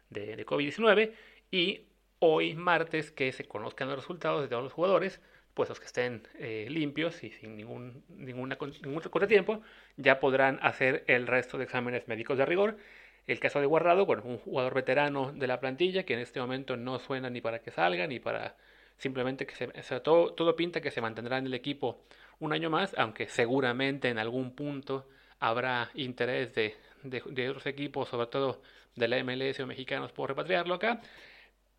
de, 0.10 0.36
de 0.36 0.46
COVID-19 0.46 1.12
y 1.52 1.88
hoy 2.26 2.56
martes 2.56 3.12
que 3.12 3.32
se 3.32 3.46
conozcan 3.46 3.90
los 3.90 3.98
resultados 3.98 4.42
de 4.42 4.48
todos 4.48 4.64
los 4.64 4.74
jugadores, 4.74 5.22
pues 5.54 5.70
los 5.70 5.80
que 5.80 5.86
estén 5.86 6.28
eh, 6.40 6.68
limpios 6.70 7.24
y 7.24 7.32
sin 7.32 7.58
ningún, 7.58 8.04
ninguna, 8.08 8.58
ningún 8.82 9.02
contratiempo, 9.02 9.62
ya 9.98 10.20
podrán 10.20 10.58
hacer 10.62 11.04
el 11.08 11.28
resto 11.28 11.58
de 11.58 11.66
exámenes 11.66 12.08
médicos 12.08 12.38
de 12.38 12.46
rigor. 12.46 12.78
El 13.28 13.40
caso 13.40 13.60
de 13.60 13.66
Guardado, 13.66 14.06
bueno, 14.06 14.24
un 14.26 14.38
jugador 14.38 14.74
veterano 14.74 15.32
de 15.34 15.48
la 15.48 15.60
plantilla 15.60 16.04
que 16.04 16.14
en 16.14 16.20
este 16.20 16.40
momento 16.40 16.78
no 16.78 17.00
suena 17.00 17.30
ni 17.30 17.42
para 17.42 17.60
que 17.60 17.72
salga, 17.72 18.08
ni 18.08 18.20
para 18.20 18.56
simplemente 18.98 19.46
que 19.46 19.56
se, 19.56 19.66
o 19.66 19.84
sea, 19.84 20.02
todo, 20.02 20.34
todo 20.34 20.56
pinta 20.56 20.82
que 20.82 20.92
se 20.92 21.02
mantendrá 21.02 21.38
en 21.38 21.46
el 21.46 21.54
equipo 21.54 22.04
un 22.40 22.54
año 22.54 22.70
más, 22.70 22.96
aunque 22.98 23.28
seguramente 23.28 24.10
en 24.10 24.18
algún 24.18 24.56
punto 24.56 25.08
habrá 25.44 25.92
interés 25.94 26.56
de, 26.56 26.74
de, 27.04 27.50
otros 27.50 27.66
equipos, 27.66 28.08
sobre 28.08 28.28
todo 28.28 28.62
de 28.96 29.10
la 29.10 29.22
MLS 29.26 29.60
o 29.60 29.68
mexicanos, 29.68 30.14
por 30.14 30.30
repatriarlo 30.30 30.74
acá. 30.74 31.02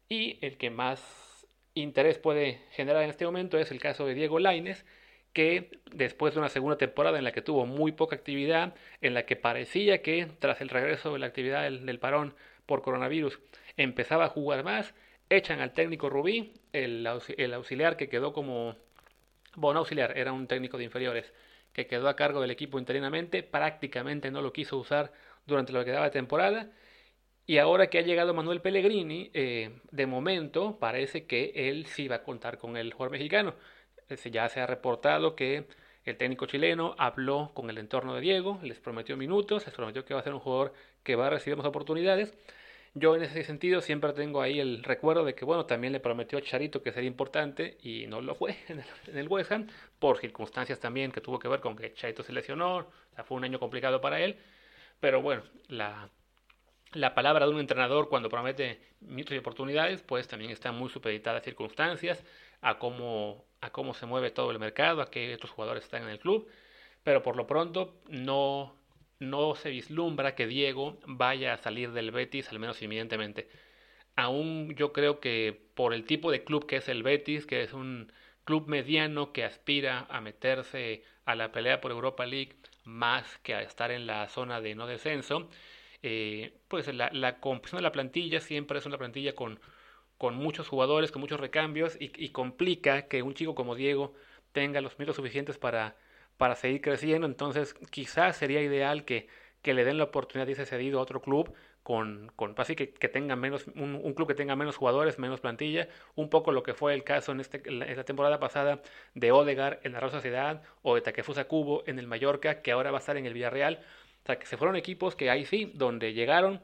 Y 0.06 0.38
el 0.44 0.58
que 0.58 0.68
más 0.68 1.46
interés 1.72 2.18
puede 2.18 2.60
generar 2.72 3.02
en 3.02 3.10
este 3.10 3.24
momento 3.24 3.58
es 3.58 3.70
el 3.70 3.80
caso 3.80 4.04
de 4.04 4.12
Diego 4.12 4.38
Laines, 4.38 4.84
que 5.32 5.70
después 5.90 6.34
de 6.34 6.40
una 6.40 6.50
segunda 6.50 6.76
temporada 6.76 7.16
en 7.16 7.24
la 7.24 7.32
que 7.32 7.40
tuvo 7.40 7.64
muy 7.64 7.92
poca 7.92 8.16
actividad, 8.16 8.74
en 9.00 9.14
la 9.14 9.24
que 9.24 9.34
parecía 9.34 10.02
que 10.02 10.28
tras 10.38 10.60
el 10.60 10.68
regreso 10.68 11.14
de 11.14 11.18
la 11.20 11.26
actividad 11.26 11.62
del, 11.62 11.98
parón 11.98 12.34
por 12.66 12.82
coronavirus 12.82 13.40
empezaba 13.78 14.26
a 14.26 14.28
jugar 14.28 14.62
más, 14.62 14.94
echan 15.30 15.60
al 15.60 15.72
técnico 15.72 16.10
Rubí, 16.10 16.52
el, 16.74 17.08
el 17.38 17.54
auxiliar 17.54 17.96
que 17.96 18.10
quedó 18.10 18.34
como, 18.34 18.76
bueno, 19.56 19.80
auxiliar, 19.80 20.18
era 20.18 20.32
un 20.34 20.46
técnico 20.46 20.76
de 20.76 20.84
inferiores, 20.84 21.32
que 21.74 21.86
quedó 21.86 22.08
a 22.08 22.16
cargo 22.16 22.40
del 22.40 22.50
equipo 22.50 22.78
interinamente, 22.78 23.42
prácticamente 23.42 24.30
no 24.30 24.40
lo 24.40 24.52
quiso 24.54 24.78
usar 24.78 25.12
durante 25.46 25.72
lo 25.72 25.84
que 25.84 25.90
de 25.90 26.10
temporada, 26.10 26.70
y 27.46 27.58
ahora 27.58 27.88
que 27.90 27.98
ha 27.98 28.02
llegado 28.02 28.32
Manuel 28.32 28.62
Pellegrini, 28.62 29.30
eh, 29.34 29.80
de 29.90 30.06
momento 30.06 30.78
parece 30.78 31.26
que 31.26 31.52
él 31.54 31.86
sí 31.86 32.08
va 32.08 32.16
a 32.16 32.22
contar 32.22 32.56
con 32.58 32.76
el 32.78 32.92
jugador 32.92 33.12
mexicano. 33.12 33.54
Ya 34.30 34.48
se 34.48 34.60
ha 34.60 34.66
reportado 34.66 35.34
que 35.36 35.66
el 36.04 36.16
técnico 36.16 36.46
chileno 36.46 36.94
habló 36.98 37.52
con 37.54 37.70
el 37.70 37.78
entorno 37.78 38.14
de 38.14 38.20
Diego, 38.20 38.60
les 38.62 38.80
prometió 38.80 39.16
minutos, 39.16 39.64
les 39.66 39.74
prometió 39.74 40.04
que 40.04 40.14
va 40.14 40.20
a 40.20 40.22
ser 40.22 40.34
un 40.34 40.40
jugador 40.40 40.72
que 41.02 41.16
va 41.16 41.26
a 41.26 41.30
recibir 41.30 41.56
más 41.56 41.66
oportunidades. 41.66 42.34
Yo 42.96 43.16
en 43.16 43.22
ese 43.22 43.42
sentido 43.42 43.80
siempre 43.80 44.12
tengo 44.12 44.40
ahí 44.40 44.60
el 44.60 44.84
recuerdo 44.84 45.24
de 45.24 45.34
que, 45.34 45.44
bueno, 45.44 45.66
también 45.66 45.92
le 45.92 45.98
prometió 45.98 46.38
a 46.38 46.42
Charito 46.42 46.80
que 46.82 46.92
sería 46.92 47.08
importante 47.08 47.76
y 47.82 48.06
no 48.06 48.20
lo 48.20 48.36
fue 48.36 48.56
en 48.68 48.80
el, 49.08 49.18
en 49.18 49.32
West 49.32 49.50
Ham, 49.52 49.66
por 49.98 50.18
circunstancias 50.18 50.78
también 50.78 51.10
que 51.10 51.20
tuvo 51.20 51.38
que 51.40 51.48
ver 51.48 51.60
con 51.60 51.76
que 51.76 51.92
Charito 51.94 52.22
se 52.22 52.32
lesionó, 52.32 52.76
o 52.76 52.92
sea, 53.14 53.24
fue 53.24 53.36
un 53.36 53.44
año 53.44 53.58
complicado 53.58 54.00
para 54.00 54.20
él. 54.20 54.38
Pero 55.00 55.22
bueno, 55.22 55.42
la, 55.68 56.08
la 56.92 57.14
palabra 57.14 57.46
de 57.46 57.52
un 57.52 57.60
entrenador 57.60 58.08
cuando 58.08 58.28
promete 58.28 58.80
minutos 59.00 59.34
y 59.34 59.38
oportunidades, 59.38 60.02
pues 60.02 60.28
también 60.28 60.52
está 60.52 60.70
muy 60.72 60.88
supeditada 60.88 61.38
a 61.38 61.40
circunstancias, 61.42 62.24
a 62.60 62.78
cómo, 62.78 63.44
a 63.60 63.70
cómo 63.70 63.94
se 63.94 64.06
mueve 64.06 64.30
todo 64.30 64.52
el 64.52 64.58
mercado, 64.60 65.02
a 65.02 65.10
qué 65.10 65.34
otros 65.34 65.50
jugadores 65.50 65.84
están 65.84 66.04
en 66.04 66.10
el 66.10 66.20
club. 66.20 66.48
Pero 67.02 67.22
por 67.22 67.36
lo 67.36 67.46
pronto 67.46 68.00
no, 68.08 68.76
no 69.18 69.54
se 69.54 69.70
vislumbra 69.70 70.34
que 70.34 70.46
Diego 70.46 70.98
vaya 71.06 71.54
a 71.54 71.58
salir 71.58 71.92
del 71.92 72.10
Betis, 72.10 72.50
al 72.50 72.58
menos 72.58 72.82
inmediatamente. 72.82 73.48
Aún 74.16 74.74
yo 74.76 74.92
creo 74.92 75.20
que 75.20 75.68
por 75.74 75.94
el 75.94 76.04
tipo 76.04 76.30
de 76.30 76.44
club 76.44 76.66
que 76.66 76.76
es 76.76 76.88
el 76.88 77.02
Betis, 77.02 77.46
que 77.46 77.62
es 77.62 77.72
un 77.72 78.12
club 78.44 78.68
mediano 78.68 79.32
que 79.32 79.44
aspira 79.44 80.06
a 80.10 80.20
meterse 80.20 81.02
a 81.24 81.34
la 81.34 81.52
pelea 81.52 81.80
por 81.80 81.90
Europa 81.90 82.26
League 82.26 82.56
más 82.84 83.38
que 83.38 83.54
a 83.54 83.62
estar 83.62 83.90
en 83.90 84.06
la 84.06 84.28
zona 84.28 84.60
de 84.60 84.74
no 84.74 84.86
descenso, 84.86 85.48
eh, 86.02 86.52
pues 86.68 86.92
la, 86.94 87.10
la, 87.12 87.40
composición 87.40 87.78
de 87.78 87.82
la 87.84 87.92
plantilla 87.92 88.40
siempre 88.40 88.78
es 88.78 88.86
una 88.86 88.98
plantilla 88.98 89.34
con, 89.34 89.58
con 90.18 90.36
muchos 90.36 90.68
jugadores, 90.68 91.10
con 91.12 91.20
muchos 91.20 91.40
recambios 91.40 91.96
y, 91.98 92.28
complica 92.30 93.08
que 93.08 93.22
un 93.22 93.34
chico 93.34 93.54
como 93.54 93.74
Diego 93.74 94.14
tenga 94.52 94.80
los 94.80 94.98
minutos 94.98 95.16
suficientes 95.16 95.58
para, 95.58 95.96
para 96.36 96.54
seguir 96.56 96.80
creciendo. 96.80 97.26
Entonces 97.26 97.74
quizás 97.90 98.36
sería 98.36 98.62
ideal 98.62 99.04
que, 99.04 99.28
que 99.62 99.74
le 99.74 99.84
den 99.84 99.98
la 99.98 100.04
oportunidad 100.04 100.46
de 100.46 100.52
irse 100.52 100.66
cedido 100.66 100.98
a 100.98 101.02
otro 101.02 101.20
club 101.22 101.54
con, 101.84 102.32
con 102.34 102.54
así 102.56 102.74
que, 102.76 102.94
que 102.94 103.08
tenga 103.08 103.36
menos, 103.36 103.66
un, 103.76 104.14
club 104.14 104.26
que 104.26 104.34
tenga 104.34 104.56
menos 104.56 104.76
jugadores, 104.76 105.18
menos 105.18 105.40
plantilla, 105.40 105.88
un 106.16 106.30
poco 106.30 106.50
lo 106.50 106.62
que 106.62 106.72
fue 106.72 106.94
el 106.94 107.04
caso 107.04 107.32
en, 107.32 107.40
este, 107.40 107.62
en 107.66 107.96
la 107.96 108.04
temporada 108.04 108.40
pasada 108.40 108.80
de 109.14 109.32
Odegar 109.32 109.80
en 109.84 109.92
la 109.92 110.00
Rosa 110.00 110.16
Sociedad 110.16 110.62
o 110.82 110.94
de 110.94 111.02
Takefusa 111.02 111.44
Cubo 111.44 111.84
en 111.86 111.98
el 111.98 112.06
Mallorca, 112.06 112.62
que 112.62 112.72
ahora 112.72 112.90
va 112.90 112.98
a 112.98 113.00
estar 113.00 113.18
en 113.18 113.26
el 113.26 113.34
Villarreal. 113.34 113.80
O 114.22 114.26
sea, 114.26 114.38
que 114.38 114.46
se 114.46 114.56
fueron 114.56 114.76
equipos 114.76 115.14
que 115.14 115.28
ahí 115.28 115.44
sí, 115.44 115.70
donde 115.74 116.14
llegaron, 116.14 116.62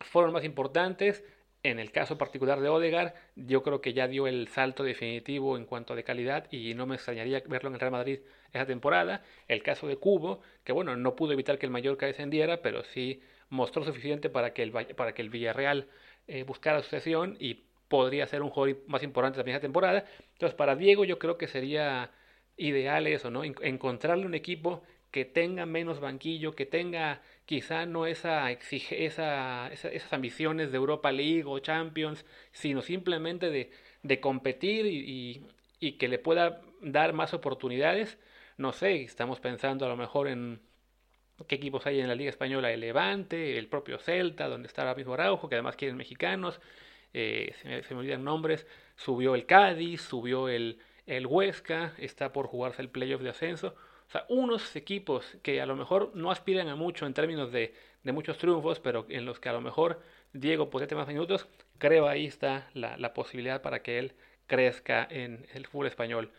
fueron 0.00 0.32
más 0.32 0.44
importantes. 0.44 1.22
En 1.62 1.78
el 1.78 1.92
caso 1.92 2.16
particular 2.16 2.60
de 2.60 2.70
Odegar, 2.70 3.14
yo 3.36 3.62
creo 3.62 3.82
que 3.82 3.92
ya 3.92 4.08
dio 4.08 4.26
el 4.26 4.48
salto 4.48 4.82
definitivo 4.82 5.58
en 5.58 5.66
cuanto 5.66 5.92
a 5.92 5.96
de 5.96 6.04
calidad 6.04 6.50
y 6.50 6.72
no 6.72 6.86
me 6.86 6.94
extrañaría 6.94 7.42
verlo 7.46 7.68
en 7.68 7.74
el 7.74 7.80
Real 7.80 7.92
Madrid 7.92 8.20
esa 8.52 8.64
temporada. 8.64 9.22
El 9.46 9.62
caso 9.62 9.86
de 9.86 9.96
Cubo, 9.96 10.40
que 10.64 10.72
bueno, 10.72 10.96
no 10.96 11.16
pudo 11.16 11.32
evitar 11.32 11.58
que 11.58 11.66
el 11.66 11.72
Mallorca 11.72 12.06
descendiera, 12.06 12.62
pero 12.62 12.82
sí 12.84 13.20
mostró 13.50 13.84
suficiente 13.84 14.30
para 14.30 14.54
que 14.54 14.62
el, 14.62 14.72
para 14.72 15.12
que 15.12 15.20
el 15.20 15.28
Villarreal 15.28 15.88
eh, 16.28 16.44
buscara 16.44 16.80
sucesión 16.80 17.36
y 17.38 17.64
podría 17.88 18.26
ser 18.26 18.40
un 18.42 18.50
jugador 18.50 18.78
más 18.86 19.02
importante 19.02 19.36
también 19.36 19.56
esa 19.56 19.62
temporada. 19.62 20.06
Entonces, 20.32 20.56
para 20.56 20.76
Diego 20.76 21.04
yo 21.04 21.18
creo 21.18 21.36
que 21.36 21.46
sería 21.46 22.10
ideal 22.56 23.06
eso, 23.06 23.30
¿no? 23.30 23.44
encontrarle 23.44 24.24
un 24.26 24.34
equipo 24.34 24.82
que 25.10 25.24
tenga 25.24 25.66
menos 25.66 26.00
banquillo, 26.00 26.54
que 26.54 26.66
tenga 26.66 27.22
quizá 27.46 27.86
no 27.86 28.06
esa, 28.06 28.50
exige, 28.50 29.06
esa, 29.06 29.68
esa, 29.72 29.88
esas 29.88 30.12
ambiciones 30.12 30.70
de 30.70 30.76
Europa 30.76 31.10
League 31.10 31.44
o 31.46 31.58
Champions, 31.58 32.24
sino 32.52 32.82
simplemente 32.82 33.50
de, 33.50 33.70
de 34.02 34.20
competir 34.20 34.86
y, 34.86 35.44
y, 35.80 35.92
que 35.92 36.08
le 36.08 36.18
pueda 36.18 36.62
dar 36.80 37.12
más 37.12 37.34
oportunidades. 37.34 38.18
No 38.56 38.72
sé, 38.72 39.02
estamos 39.02 39.40
pensando 39.40 39.86
a 39.86 39.88
lo 39.88 39.96
mejor 39.96 40.28
en 40.28 40.60
qué 41.48 41.56
equipos 41.56 41.86
hay 41.86 42.00
en 42.00 42.08
la 42.08 42.14
Liga 42.14 42.30
Española, 42.30 42.70
el 42.70 42.80
Levante, 42.80 43.58
el 43.58 43.66
propio 43.66 43.98
Celta, 43.98 44.48
donde 44.48 44.68
está 44.68 44.82
ahora 44.82 44.94
mismo 44.94 45.14
Araujo, 45.14 45.48
que 45.48 45.56
además 45.56 45.76
quieren 45.76 45.96
mexicanos, 45.96 46.60
eh, 47.14 47.54
se, 47.60 47.68
me, 47.68 47.82
se, 47.82 47.94
me, 47.94 48.00
olvidan 48.00 48.22
nombres, 48.22 48.66
subió 48.96 49.34
el 49.34 49.46
Cádiz, 49.46 50.02
subió 50.02 50.48
el, 50.48 50.78
el 51.06 51.26
Huesca, 51.26 51.94
está 51.98 52.32
por 52.32 52.46
jugarse 52.46 52.82
el 52.82 52.90
playoff 52.90 53.22
de 53.22 53.30
ascenso. 53.30 53.74
O 54.10 54.12
sea, 54.12 54.26
unos 54.28 54.74
equipos 54.74 55.38
que 55.40 55.60
a 55.60 55.66
lo 55.66 55.76
mejor 55.76 56.10
no 56.14 56.32
aspiran 56.32 56.66
a 56.66 56.74
mucho 56.74 57.06
en 57.06 57.14
términos 57.14 57.52
de, 57.52 57.72
de 58.02 58.10
muchos 58.10 58.38
triunfos, 58.38 58.80
pero 58.80 59.06
en 59.08 59.24
los 59.24 59.38
que 59.38 59.48
a 59.48 59.52
lo 59.52 59.60
mejor 59.60 60.02
Diego 60.32 60.68
podría 60.68 60.88
tener 60.88 61.02
más 61.02 61.06
minutos, 61.06 61.46
creo 61.78 62.08
ahí 62.08 62.26
está 62.26 62.68
la, 62.74 62.96
la 62.96 63.14
posibilidad 63.14 63.62
para 63.62 63.84
que 63.84 64.00
él 64.00 64.14
crezca 64.48 65.06
en 65.08 65.46
el 65.54 65.68
fútbol 65.68 65.86
español. 65.86 66.32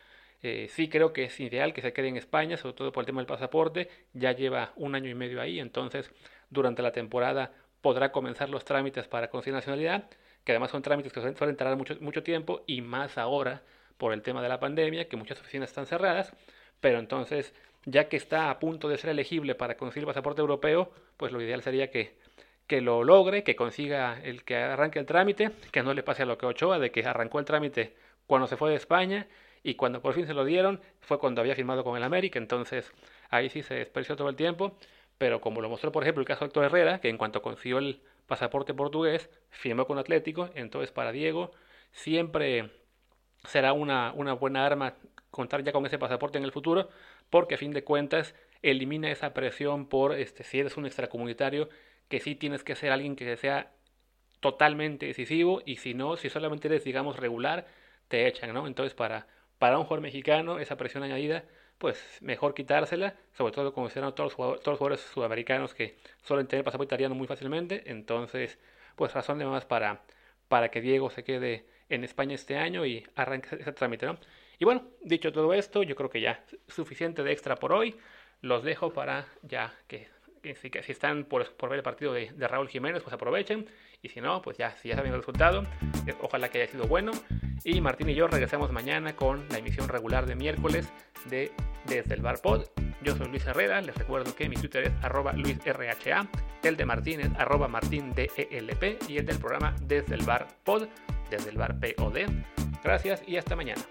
Eh, 0.43 0.67
sí 0.69 0.89
creo 0.89 1.13
que 1.13 1.23
es 1.23 1.39
ideal 1.39 1.73
que 1.73 1.81
se 1.81 1.93
quede 1.93 2.09
en 2.09 2.17
España, 2.17 2.57
sobre 2.57 2.73
todo 2.73 2.91
por 2.91 3.03
el 3.03 3.05
tema 3.05 3.21
del 3.21 3.27
pasaporte. 3.27 3.87
Ya 4.11 4.33
lleva 4.33 4.73
un 4.75 4.93
año 4.93 5.09
y 5.09 5.15
medio 5.15 5.39
ahí, 5.39 5.61
entonces 5.61 6.11
durante 6.49 6.81
la 6.81 6.91
temporada 6.91 7.53
podrá 7.79 8.11
comenzar 8.11 8.49
los 8.49 8.65
trámites 8.65 9.07
para 9.07 9.29
conseguir 9.29 9.53
nacionalidad, 9.55 10.09
que 10.43 10.51
además 10.51 10.71
son 10.71 10.81
trámites 10.81 11.13
que 11.13 11.21
suelen 11.21 11.55
tardar 11.55 11.77
mucho, 11.77 11.95
mucho 12.01 12.21
tiempo 12.21 12.65
y 12.67 12.81
más 12.81 13.17
ahora 13.17 13.63
por 13.97 14.11
el 14.11 14.21
tema 14.23 14.41
de 14.41 14.49
la 14.49 14.59
pandemia, 14.59 15.07
que 15.07 15.15
muchas 15.15 15.39
oficinas 15.39 15.69
están 15.69 15.85
cerradas. 15.85 16.33
Pero 16.81 16.99
entonces, 16.99 17.53
ya 17.85 18.09
que 18.09 18.17
está 18.17 18.49
a 18.49 18.59
punto 18.59 18.89
de 18.89 18.97
ser 18.97 19.11
elegible 19.11 19.55
para 19.55 19.77
conseguir 19.77 20.07
pasaporte 20.07 20.41
europeo, 20.41 20.91
pues 21.17 21.31
lo 21.31 21.41
ideal 21.41 21.61
sería 21.61 21.89
que, 21.89 22.15
que 22.67 22.81
lo 22.81 23.03
logre, 23.03 23.43
que 23.43 23.55
consiga 23.55 24.19
el 24.23 24.43
que 24.43 24.57
arranque 24.57 24.99
el 24.99 25.05
trámite, 25.05 25.51
que 25.71 25.83
no 25.83 25.93
le 25.93 26.03
pase 26.03 26.23
a 26.23 26.25
lo 26.25 26.37
que 26.37 26.45
Ochoa, 26.45 26.79
de 26.79 26.91
que 26.91 27.05
arrancó 27.05 27.39
el 27.39 27.45
trámite 27.45 27.95
cuando 28.27 28.47
se 28.47 28.57
fue 28.57 28.71
de 28.71 28.75
España 28.77 29.27
y 29.63 29.75
cuando 29.75 30.01
por 30.01 30.13
fin 30.13 30.25
se 30.25 30.33
lo 30.33 30.45
dieron 30.45 30.81
fue 31.01 31.19
cuando 31.19 31.41
había 31.41 31.55
firmado 31.55 31.83
con 31.83 31.97
el 31.97 32.03
América, 32.03 32.39
entonces 32.39 32.91
ahí 33.29 33.49
sí 33.49 33.61
se 33.61 33.75
desperdició 33.75 34.15
todo 34.15 34.29
el 34.29 34.35
tiempo, 34.35 34.77
pero 35.17 35.41
como 35.41 35.61
lo 35.61 35.69
mostró 35.69 35.91
por 35.91 36.03
ejemplo 36.03 36.21
el 36.21 36.27
caso 36.27 36.41
de 36.41 36.47
Héctor 36.47 36.65
Herrera, 36.65 36.99
que 36.99 37.09
en 37.09 37.17
cuanto 37.17 37.41
consiguió 37.41 37.77
el 37.77 38.01
pasaporte 38.25 38.73
portugués, 38.73 39.29
firmó 39.49 39.85
con 39.85 39.97
Atlético, 39.99 40.49
entonces 40.55 40.91
para 40.91 41.11
Diego 41.11 41.51
siempre 41.91 42.71
será 43.43 43.73
una, 43.73 44.13
una 44.13 44.33
buena 44.33 44.65
arma 44.65 44.93
contar 45.31 45.63
ya 45.63 45.71
con 45.71 45.85
ese 45.85 45.97
pasaporte 45.97 46.37
en 46.37 46.43
el 46.43 46.51
futuro, 46.51 46.89
porque 47.29 47.55
a 47.55 47.57
fin 47.57 47.71
de 47.71 47.83
cuentas 47.83 48.35
elimina 48.61 49.09
esa 49.09 49.33
presión 49.33 49.87
por 49.87 50.13
este, 50.13 50.43
si 50.43 50.59
eres 50.59 50.77
un 50.77 50.85
extracomunitario, 50.85 51.69
que 52.09 52.19
sí 52.19 52.35
tienes 52.35 52.63
que 52.63 52.75
ser 52.75 52.91
alguien 52.91 53.15
que 53.15 53.37
sea 53.37 53.71
totalmente 54.41 55.05
decisivo, 55.05 55.61
y 55.65 55.77
si 55.77 55.93
no, 55.93 56.17
si 56.17 56.29
solamente 56.29 56.67
eres, 56.67 56.83
digamos, 56.83 57.17
regular, 57.17 57.67
te 58.07 58.27
echan, 58.27 58.53
¿no? 58.53 58.67
Entonces, 58.67 58.93
para, 58.93 59.27
para 59.57 59.77
un 59.77 59.85
jugador 59.85 60.01
mexicano, 60.01 60.59
esa 60.59 60.75
presión 60.77 61.03
añadida, 61.03 61.45
pues 61.77 62.19
mejor 62.21 62.53
quitársela, 62.53 63.15
sobre 63.33 63.53
todo 63.53 63.73
considerando 63.73 64.13
todos 64.13 64.27
los 64.27 64.35
jugadores, 64.35 64.61
todos 64.61 64.73
los 64.73 64.79
jugadores 64.79 65.01
sudamericanos 65.13 65.73
que 65.73 65.97
suelen 66.23 66.47
tener 66.47 66.65
pasaporte 66.65 66.93
italiano 66.93 67.15
muy 67.15 67.27
fácilmente, 67.27 67.83
entonces, 67.85 68.59
pues 68.95 69.13
razón 69.13 69.39
de 69.39 69.45
más 69.45 69.65
para, 69.65 70.01
para 70.47 70.69
que 70.69 70.81
Diego 70.81 71.09
se 71.09 71.23
quede 71.23 71.65
en 71.89 72.03
España 72.03 72.35
este 72.35 72.57
año 72.57 72.85
y 72.85 73.05
arranque 73.15 73.55
ese 73.55 73.71
trámite, 73.73 74.05
¿no? 74.05 74.17
Y 74.61 74.63
bueno, 74.65 74.83
dicho 75.01 75.31
todo 75.31 75.55
esto, 75.55 75.81
yo 75.81 75.95
creo 75.95 76.11
que 76.11 76.21
ya 76.21 76.45
suficiente 76.67 77.23
de 77.23 77.31
extra 77.31 77.55
por 77.55 77.73
hoy. 77.73 77.95
Los 78.41 78.63
dejo 78.63 78.93
para 78.93 79.25
ya 79.41 79.73
que, 79.87 80.07
que, 80.43 80.53
que 80.53 80.83
si 80.83 80.91
están 80.91 81.23
por, 81.23 81.51
por, 81.55 81.71
ver 81.71 81.79
el 81.79 81.83
partido 81.83 82.13
de, 82.13 82.31
de, 82.31 82.47
Raúl 82.47 82.69
Jiménez, 82.69 83.01
pues 83.01 83.11
aprovechen. 83.11 83.65
Y 84.03 84.09
si 84.09 84.21
no, 84.21 84.39
pues 84.43 84.59
ya, 84.59 84.77
si 84.77 84.89
ya 84.89 84.95
saben 84.95 85.13
el 85.13 85.17
resultado, 85.17 85.63
eh, 86.05 86.13
ojalá 86.21 86.49
que 86.49 86.61
haya 86.61 86.71
sido 86.71 86.85
bueno. 86.85 87.11
Y 87.63 87.81
Martín 87.81 88.09
y 88.09 88.13
yo 88.13 88.27
regresamos 88.27 88.71
mañana 88.71 89.15
con 89.15 89.49
la 89.49 89.57
emisión 89.57 89.89
regular 89.89 90.27
de 90.27 90.35
miércoles 90.35 90.93
de 91.25 91.51
Desde 91.87 92.13
el 92.13 92.21
Bar 92.21 92.39
Pod. 92.43 92.65
Yo 93.01 93.15
soy 93.15 93.29
Luis 93.29 93.47
Herrera, 93.47 93.81
les 93.81 93.95
recuerdo 93.95 94.35
que 94.35 94.47
mi 94.47 94.57
Twitter 94.57 94.83
es 94.83 94.93
arroba 95.03 95.33
luisrha, 95.33 96.29
el 96.61 96.77
de 96.77 96.85
Martín 96.85 97.21
es 97.21 97.31
arroba 97.35 97.67
martindelp 97.67 98.29
y 99.09 99.17
el 99.17 99.25
del 99.25 99.39
programa 99.39 99.75
Desde 99.81 100.13
el 100.13 100.23
Bar 100.23 100.47
Pod, 100.63 100.87
desde 101.31 101.49
el 101.49 101.57
Bar 101.57 101.79
POD. 101.79 102.29
Gracias 102.83 103.23
y 103.27 103.37
hasta 103.37 103.55
mañana. 103.55 103.81